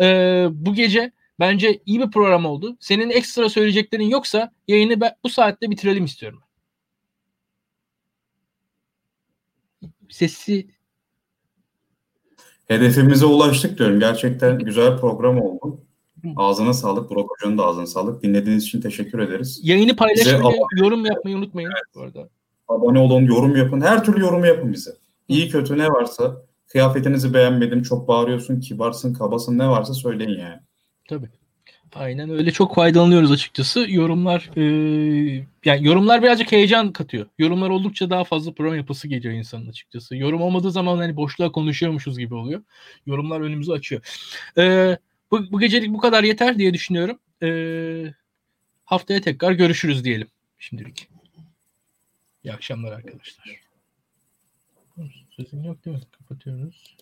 [0.00, 2.76] Ee, bu gece bence iyi bir program oldu.
[2.80, 6.42] Senin ekstra söyleyeceklerin yoksa yayını ben, bu saatte bitirelim istiyorum.
[10.10, 10.66] Sesi
[12.68, 14.00] Hedefimize ulaştık diyorum.
[14.00, 15.80] Gerçekten güzel program oldu.
[16.36, 17.10] Ağzına sağlık.
[17.10, 18.22] Burak Hoca'nın da ağzına sağlık.
[18.22, 19.60] Dinlediğiniz için teşekkür ederiz.
[19.62, 21.94] Yayını paylaşmayı, yorum yapmayı unutmayın evet.
[21.94, 22.28] bu arada.
[22.68, 23.80] Abone olun, yorum yapın.
[23.80, 24.90] Her türlü yorumu yapın bize.
[25.28, 30.60] İyi kötü ne varsa, kıyafetinizi beğenmedim, çok bağırıyorsun, kibarsın, kabasın ne varsa söyleyin yani.
[31.08, 31.28] Tabii.
[31.98, 33.86] Aynen öyle çok faydalanıyoruz açıkçası.
[33.88, 34.62] Yorumlar e,
[35.64, 37.26] yani yorumlar birazcık heyecan katıyor.
[37.38, 40.16] Yorumlar oldukça daha fazla program yapısı geliyor insanın açıkçası.
[40.16, 42.62] Yorum olmadığı zaman hani boşluğa konuşuyormuşuz gibi oluyor.
[43.06, 44.02] Yorumlar önümüzü açıyor.
[44.58, 44.96] E,
[45.30, 47.18] bu, bu gecelik bu kadar yeter diye düşünüyorum.
[47.42, 47.48] E,
[48.84, 50.28] haftaya tekrar görüşürüz diyelim
[50.58, 51.08] şimdilik.
[52.44, 53.60] İyi akşamlar arkadaşlar.
[55.30, 56.02] Sözün yok değil mi?
[56.18, 56.94] Kapatıyoruz.